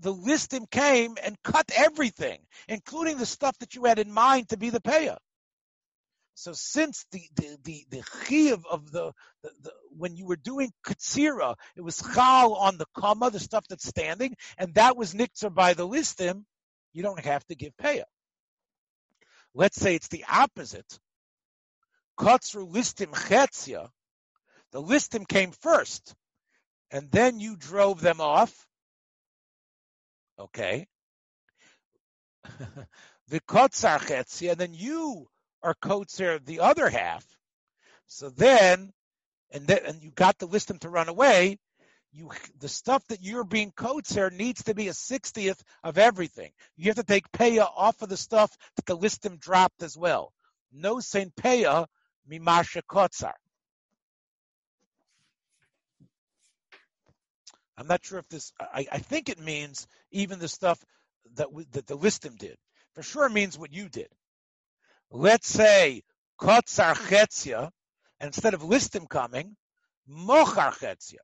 the 0.00 0.12
listim 0.12 0.70
came 0.70 1.16
and 1.24 1.42
cut 1.44 1.70
everything, 1.74 2.40
including 2.68 3.16
the 3.16 3.24
stuff 3.24 3.56
that 3.60 3.74
you 3.74 3.84
had 3.84 3.98
in 3.98 4.12
mind 4.12 4.50
to 4.50 4.58
be 4.58 4.68
the 4.68 4.80
paya. 4.80 5.16
So 6.34 6.52
since 6.52 7.06
the 7.12 7.22
the 7.36 7.58
the, 7.64 7.86
the 7.90 8.02
chiv 8.26 8.64
of 8.70 8.90
the, 8.90 9.12
the, 9.42 9.50
the, 9.62 9.72
when 9.96 10.16
you 10.16 10.26
were 10.26 10.36
doing 10.36 10.72
katsira, 10.84 11.54
it 11.76 11.82
was 11.82 12.02
chal 12.14 12.54
on 12.54 12.76
the 12.78 12.86
kama, 12.96 13.30
the 13.30 13.40
stuff 13.40 13.66
that's 13.68 13.88
standing, 13.88 14.34
and 14.58 14.74
that 14.74 14.96
was 14.96 15.14
niktzah 15.14 15.54
by 15.54 15.74
the 15.74 15.86
listim. 15.86 16.44
You 16.92 17.02
don't 17.02 17.24
have 17.24 17.44
to 17.46 17.54
give 17.54 17.72
paya. 17.76 18.04
Let's 19.54 19.80
say 19.80 19.94
it's 19.94 20.08
the 20.08 20.24
opposite. 20.28 20.98
Katsru 22.18 22.70
listim 22.72 23.12
chetzia. 23.12 23.88
The 24.72 24.82
listim 24.82 25.26
came 25.26 25.52
first, 25.52 26.14
and 26.90 27.10
then 27.10 27.38
you 27.38 27.56
drove 27.56 28.00
them 28.00 28.20
off 28.20 28.66
Okay. 30.38 30.86
the 33.28 33.40
kotzar 33.40 34.00
chetzi, 34.00 34.50
and 34.50 34.58
then 34.58 34.74
you 34.74 35.28
are 35.64 35.74
kotzer 35.82 36.44
the 36.44 36.60
other 36.60 36.88
half. 36.88 37.26
So 38.06 38.30
then, 38.30 38.92
and 39.50 39.66
then, 39.66 39.78
and 39.86 40.02
you 40.02 40.10
got 40.12 40.38
the 40.38 40.46
listim 40.46 40.78
to 40.80 40.90
run 40.90 41.08
away. 41.08 41.58
You, 42.12 42.30
the 42.60 42.68
stuff 42.68 43.04
that 43.08 43.22
you're 43.22 43.44
being 43.44 43.72
kotzer 43.72 44.30
needs 44.30 44.64
to 44.64 44.74
be 44.74 44.88
a 44.88 44.94
sixtieth 44.94 45.60
of 45.82 45.98
everything. 45.98 46.52
You 46.76 46.86
have 46.86 46.96
to 46.96 47.02
take 47.02 47.32
paya 47.32 47.66
off 47.76 48.02
of 48.02 48.08
the 48.08 48.16
stuff 48.16 48.56
that 48.76 48.86
the 48.86 48.96
listim 48.96 49.40
dropped 49.40 49.82
as 49.82 49.98
well. 49.98 50.32
No 50.72 51.00
saint 51.00 51.34
paya 51.34 51.86
mimasha 52.30 52.82
kotzar. 52.88 53.32
I'm 57.76 57.88
not 57.88 58.04
sure 58.04 58.20
if 58.20 58.28
this. 58.28 58.52
I, 58.60 58.86
I 58.92 58.98
think 58.98 59.28
it 59.28 59.40
means 59.40 59.88
even 60.12 60.38
the 60.38 60.48
stuff 60.48 60.78
that 61.34 61.48
that 61.72 61.86
the 61.88 61.98
listim 61.98 62.38
did. 62.38 62.56
For 62.94 63.02
sure, 63.02 63.28
means 63.28 63.58
what 63.58 63.72
you 63.72 63.88
did. 63.88 64.08
Let's 65.16 65.46
say 65.46 66.02
kotzar 66.40 66.96
chetzia, 66.96 67.70
instead 68.20 68.52
of 68.52 68.62
listim 68.62 69.08
coming, 69.08 69.54
mochar 70.10 70.72
chetzia. 70.72 71.22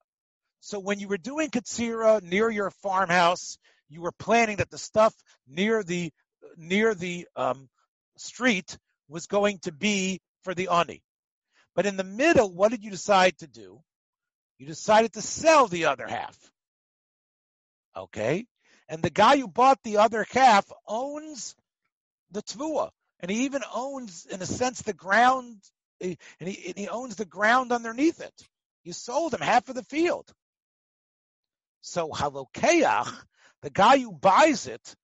So 0.60 0.78
when 0.78 1.00
you 1.00 1.08
were 1.08 1.18
doing 1.18 1.50
katsira 1.50 2.22
near 2.22 2.48
your 2.50 2.70
farmhouse, 2.70 3.58
you 3.88 4.00
were 4.00 4.12
planning 4.12 4.58
that 4.58 4.70
the 4.70 4.78
stuff 4.78 5.12
near 5.48 5.82
the 5.82 6.12
near 6.56 6.94
the 6.94 7.26
um, 7.34 7.68
street 8.16 8.78
was 9.08 9.26
going 9.26 9.58
to 9.62 9.72
be 9.72 10.20
for 10.44 10.54
the 10.54 10.68
ani. 10.68 11.02
But 11.74 11.86
in 11.86 11.96
the 11.96 12.04
middle, 12.04 12.54
what 12.54 12.70
did 12.70 12.84
you 12.84 12.92
decide 12.92 13.38
to 13.38 13.48
do? 13.48 13.82
You 14.58 14.66
decided 14.66 15.14
to 15.14 15.22
sell 15.22 15.66
the 15.66 15.86
other 15.86 16.06
half. 16.06 16.38
Okay? 17.96 18.46
And 18.88 19.02
the 19.02 19.10
guy 19.10 19.38
who 19.38 19.48
bought 19.48 19.82
the 19.82 19.96
other 19.96 20.24
half 20.30 20.70
owns 20.86 21.56
the 22.30 22.42
tvua. 22.42 22.90
And 23.20 23.30
he 23.30 23.44
even 23.44 23.62
owns, 23.74 24.26
in 24.26 24.40
a 24.42 24.46
sense, 24.46 24.82
the 24.82 24.92
ground, 24.92 25.56
and 26.00 26.16
he, 26.38 26.68
and 26.68 26.78
he 26.78 26.88
owns 26.88 27.16
the 27.16 27.24
ground 27.24 27.72
underneath 27.72 28.20
it. 28.20 28.34
You 28.84 28.92
sold 28.92 29.34
him 29.34 29.40
half 29.40 29.68
of 29.68 29.74
the 29.74 29.84
field. 29.84 30.30
So 31.82 32.08
halokeach, 32.10 33.12
the 33.62 33.70
guy 33.70 33.98
who 33.98 34.12
buys 34.12 34.66
it, 34.66 34.94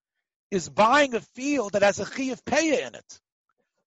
is 0.49 0.69
buying 0.69 1.13
a 1.13 1.21
field 1.21 1.73
that 1.73 1.83
has 1.83 1.99
a 1.99 2.05
chiyuv 2.05 2.41
paya 2.43 2.87
in 2.87 2.95
it. 2.95 3.19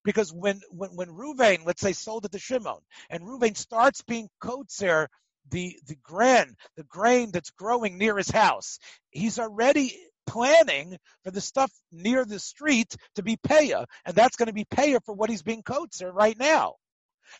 Because 0.04 0.32
when, 0.32 0.60
when, 0.70 0.90
when 0.90 1.08
Ruvain, 1.08 1.66
let's 1.66 1.80
say, 1.80 1.92
sold 1.92 2.24
it 2.24 2.32
to 2.32 2.38
Shimon, 2.38 2.80
and 3.10 3.22
Ruvain 3.24 3.56
starts 3.56 4.02
being 4.02 4.28
kotzer 4.42 5.08
the 5.50 5.78
the 5.86 5.96
grain, 5.96 6.54
the 6.76 6.84
grain 6.84 7.30
that's 7.32 7.50
growing 7.50 7.98
near 7.98 8.16
his 8.16 8.30
house. 8.30 8.78
He's 9.10 9.38
already 9.38 9.98
planning 10.30 10.96
for 11.24 11.30
the 11.30 11.40
stuff 11.40 11.72
near 11.90 12.24
the 12.24 12.38
street 12.38 12.94
to 13.16 13.22
be 13.22 13.36
paya, 13.36 13.84
and 14.04 14.14
that's 14.14 14.36
going 14.36 14.46
to 14.46 14.52
be 14.52 14.64
paya 14.64 15.00
for 15.04 15.14
what 15.14 15.30
he's 15.30 15.42
being 15.42 15.62
kotzer 15.62 16.12
right 16.12 16.38
now. 16.38 16.74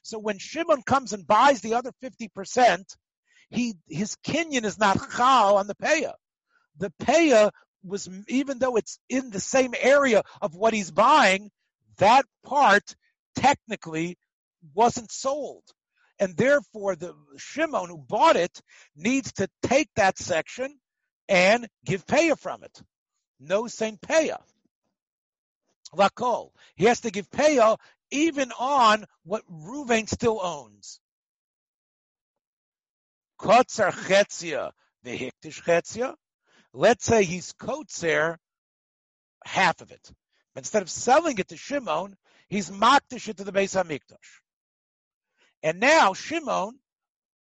So 0.02 0.18
when 0.18 0.38
Shimon 0.38 0.82
comes 0.82 1.12
and 1.12 1.26
buys 1.26 1.60
the 1.60 1.74
other 1.74 1.92
fifty 2.00 2.28
percent, 2.28 2.96
he 3.48 3.74
his 3.88 4.16
kinyan 4.26 4.64
is 4.64 4.78
not 4.78 4.98
chal 5.16 5.56
on 5.58 5.66
the 5.66 5.74
paya. 5.74 6.12
The 6.78 6.92
paya 7.02 7.50
was 7.84 8.08
even 8.28 8.58
though 8.58 8.76
it's 8.76 8.98
in 9.08 9.30
the 9.30 9.40
same 9.40 9.74
area 9.78 10.22
of 10.42 10.54
what 10.54 10.74
he's 10.74 10.90
buying, 10.90 11.50
that 11.98 12.24
part 12.44 12.94
technically 13.36 14.16
wasn't 14.74 15.10
sold 15.10 15.62
and 16.20 16.36
therefore 16.36 16.94
the 16.94 17.14
Shimon 17.38 17.88
who 17.88 17.98
bought 17.98 18.36
it 18.36 18.60
needs 18.94 19.32
to 19.34 19.48
take 19.62 19.88
that 19.96 20.18
section 20.18 20.78
and 21.30 21.68
give 21.84 22.04
paya 22.04 22.36
from 22.36 22.64
it. 22.64 22.82
No 23.38 23.68
Saint 23.68 24.00
paya. 24.00 24.38
Lakol. 25.94 26.50
He 26.74 26.84
has 26.86 27.00
to 27.02 27.10
give 27.10 27.30
paya 27.30 27.78
even 28.10 28.52
on 28.58 29.04
what 29.24 29.44
Ruvain 29.50 30.08
still 30.08 30.40
owns. 30.42 31.00
Kotzer 33.40 33.92
chetzia 33.92 34.72
vehiktish 35.06 35.62
chetzia. 35.62 36.14
Let's 36.72 37.04
say 37.04 37.24
he's 37.24 37.52
kotzer 37.54 38.36
half 39.44 39.80
of 39.80 39.92
it. 39.92 40.12
Instead 40.56 40.82
of 40.82 40.90
selling 40.90 41.38
it 41.38 41.48
to 41.48 41.56
Shimon, 41.56 42.16
he's 42.48 42.70
makdish 42.70 43.28
it 43.28 43.36
to 43.36 43.44
the 43.44 43.52
Beis 43.52 43.80
Hamikdash. 43.80 44.40
And 45.62 45.78
now 45.78 46.12
Shimon 46.12 46.78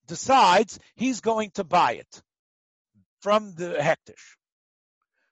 decides 0.07 0.79
he's 0.97 1.21
going 1.21 1.51
to 1.53 1.65
buy 1.65 1.93
it 1.93 2.23
from 3.27 3.53
the 3.57 3.75
Hektish. 3.81 4.37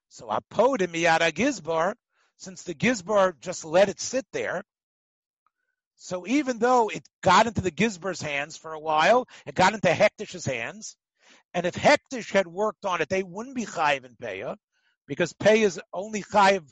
So 0.09 0.27
Apodim 0.27 0.89
Miyada 0.89 1.31
Gizbar, 1.31 1.95
since 2.39 2.65
the 2.65 2.75
Gizbar 2.75 3.39
just 3.41 3.65
let 3.65 3.89
it 3.89 4.01
sit 4.01 4.27
there, 4.33 4.65
so 5.95 6.27
even 6.27 6.59
though 6.59 6.89
it 6.89 7.09
got 7.23 7.47
into 7.47 7.61
the 7.61 7.71
Gizbar's 7.71 8.21
hands 8.21 8.57
for 8.57 8.73
a 8.73 8.81
while, 8.81 9.29
it 9.47 9.55
got 9.55 9.75
into 9.75 9.87
Hektish's 9.87 10.45
hands, 10.45 10.97
and 11.55 11.67
if 11.67 11.77
Hektish 11.77 12.33
had 12.33 12.49
worked 12.49 12.85
on 12.85 13.01
it, 13.01 13.09
they 13.09 13.23
wouldn't 13.23 13.55
be 13.55 13.65
chayiv 13.65 14.05
in 14.05 14.17
Peah, 14.21 14.57
because 15.07 15.33
Peah 15.33 15.63
is 15.63 15.81
only 15.93 16.25
chayiv 16.25 16.65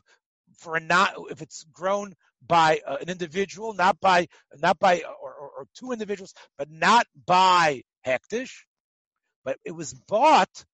for 0.58 0.74
a 0.74 0.80
not 0.80 1.14
if 1.30 1.40
it's 1.40 1.62
grown 1.72 2.16
by 2.44 2.80
uh, 2.84 2.96
an 3.00 3.08
individual, 3.08 3.74
not 3.74 4.00
by 4.00 4.26
not 4.58 4.80
by 4.80 5.02
or, 5.02 5.32
or, 5.32 5.50
or 5.58 5.66
two 5.78 5.92
individuals, 5.92 6.34
but 6.58 6.68
not 6.68 7.06
by 7.26 7.84
Hektish. 8.04 8.64
But 9.44 9.58
it 9.64 9.70
was 9.70 9.94
bought 9.94 10.64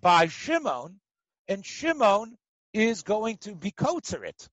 by 0.00 0.26
Shimon, 0.26 1.00
and 1.48 1.64
Shimon 1.64 2.36
is 2.72 3.02
going 3.02 3.38
to 3.38 3.54
be 3.54 3.70
Kotzeret. 3.70 4.48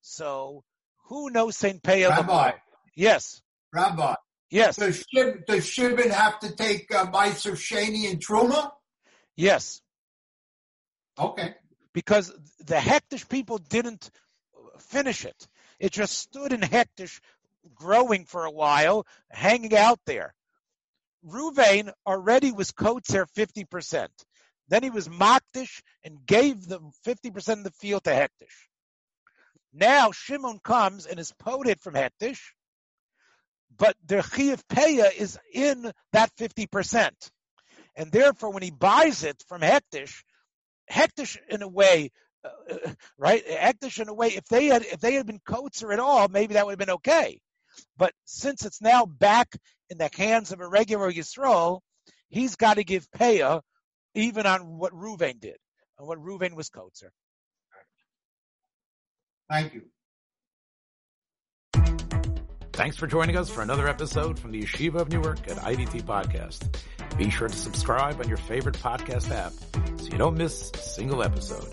So 0.00 0.64
who 1.04 1.30
knows 1.30 1.56
Saint 1.56 1.82
Peah? 1.82 2.08
Rabbi. 2.08 2.52
Yes. 2.94 3.42
Rabbi. 3.72 4.14
Yes. 4.50 4.76
Does, 4.76 5.04
Shib, 5.14 5.46
does 5.46 5.66
Shimon 5.66 6.10
have 6.10 6.38
to 6.40 6.54
take 6.54 6.94
uh, 6.94 7.06
Meiser 7.06 7.52
Shani 7.52 8.10
and 8.10 8.24
Truma? 8.24 8.70
Yes. 9.36 9.80
Okay. 11.18 11.54
Because 11.92 12.32
the 12.64 12.76
Hektish 12.76 13.28
people 13.28 13.58
didn't 13.58 14.10
finish 14.78 15.24
it. 15.24 15.48
It 15.78 15.92
just 15.92 16.18
stood 16.18 16.52
in 16.52 16.60
Hektish, 16.60 17.20
growing 17.74 18.24
for 18.24 18.44
a 18.44 18.50
while, 18.50 19.06
hanging 19.30 19.76
out 19.76 20.00
there. 20.06 20.34
Ruvain 21.26 21.92
already 22.06 22.50
was 22.52 22.72
Kotzer 22.72 23.26
50%. 23.36 24.08
Then 24.68 24.82
he 24.82 24.90
was 24.90 25.08
Makdish 25.08 25.82
and 26.04 26.24
gave 26.24 26.66
the 26.66 26.80
50% 27.06 27.52
of 27.52 27.64
the 27.64 27.70
field 27.72 28.04
to 28.04 28.10
Hektish. 28.10 28.68
Now 29.72 30.12
Shimon 30.12 30.58
comes 30.62 31.06
and 31.06 31.18
is 31.18 31.32
poted 31.38 31.80
from 31.80 31.94
Hektish, 31.94 32.40
but 33.76 33.96
the 34.04 34.16
Chiyav 34.16 34.62
Peah 34.68 35.12
is 35.16 35.38
in 35.52 35.90
that 36.12 36.30
50%. 36.36 37.10
And 37.96 38.12
therefore, 38.12 38.52
when 38.52 38.62
he 38.62 38.70
buys 38.70 39.24
it 39.24 39.42
from 39.48 39.60
Hektish, 39.62 40.22
Hektish 40.90 41.38
in 41.48 41.62
a 41.62 41.68
way, 41.68 42.10
uh, 42.44 42.50
right? 43.18 43.46
Hektish 43.46 44.00
in 44.00 44.08
a 44.08 44.14
way, 44.14 44.28
if 44.28 44.44
they 44.46 44.66
had 44.66 44.82
if 44.82 45.00
they 45.00 45.14
had 45.14 45.26
been 45.26 45.40
Kotzer 45.40 45.92
at 45.92 46.00
all, 46.00 46.28
maybe 46.28 46.54
that 46.54 46.66
would 46.66 46.72
have 46.72 46.78
been 46.78 46.96
okay. 46.96 47.40
But 47.96 48.12
since 48.24 48.64
it's 48.64 48.82
now 48.82 49.06
back 49.06 49.48
in 49.88 49.98
the 49.98 50.10
hands 50.14 50.52
of 50.52 50.60
a 50.60 50.68
regular 50.68 51.10
Yisrael, 51.10 51.80
he's 52.28 52.56
got 52.56 52.74
to 52.74 52.84
give 52.84 53.10
Peah 53.10 53.62
even 54.14 54.46
on 54.46 54.78
what 54.78 54.92
Ruvain 54.92 55.40
did, 55.40 55.56
and 55.98 56.06
what 56.06 56.18
Ruvain 56.18 56.54
was 56.54 56.70
Kotzer. 56.70 57.10
Thank 59.50 59.74
you. 59.74 59.82
Thanks 62.72 62.96
for 62.96 63.06
joining 63.06 63.36
us 63.36 63.50
for 63.50 63.60
another 63.60 63.86
episode 63.86 64.38
from 64.38 64.50
the 64.50 64.62
Yeshiva 64.62 64.94
of 64.96 65.10
Newark 65.10 65.46
at 65.50 65.58
IDT 65.58 66.04
Podcast. 66.04 66.78
Be 67.18 67.28
sure 67.28 67.48
to 67.48 67.54
subscribe 67.54 68.18
on 68.18 68.28
your 68.28 68.38
favorite 68.38 68.76
podcast 68.76 69.30
app 69.30 69.52
so 70.00 70.06
you 70.06 70.16
don't 70.16 70.38
miss 70.38 70.70
a 70.72 70.78
single 70.78 71.22
episode. 71.22 71.68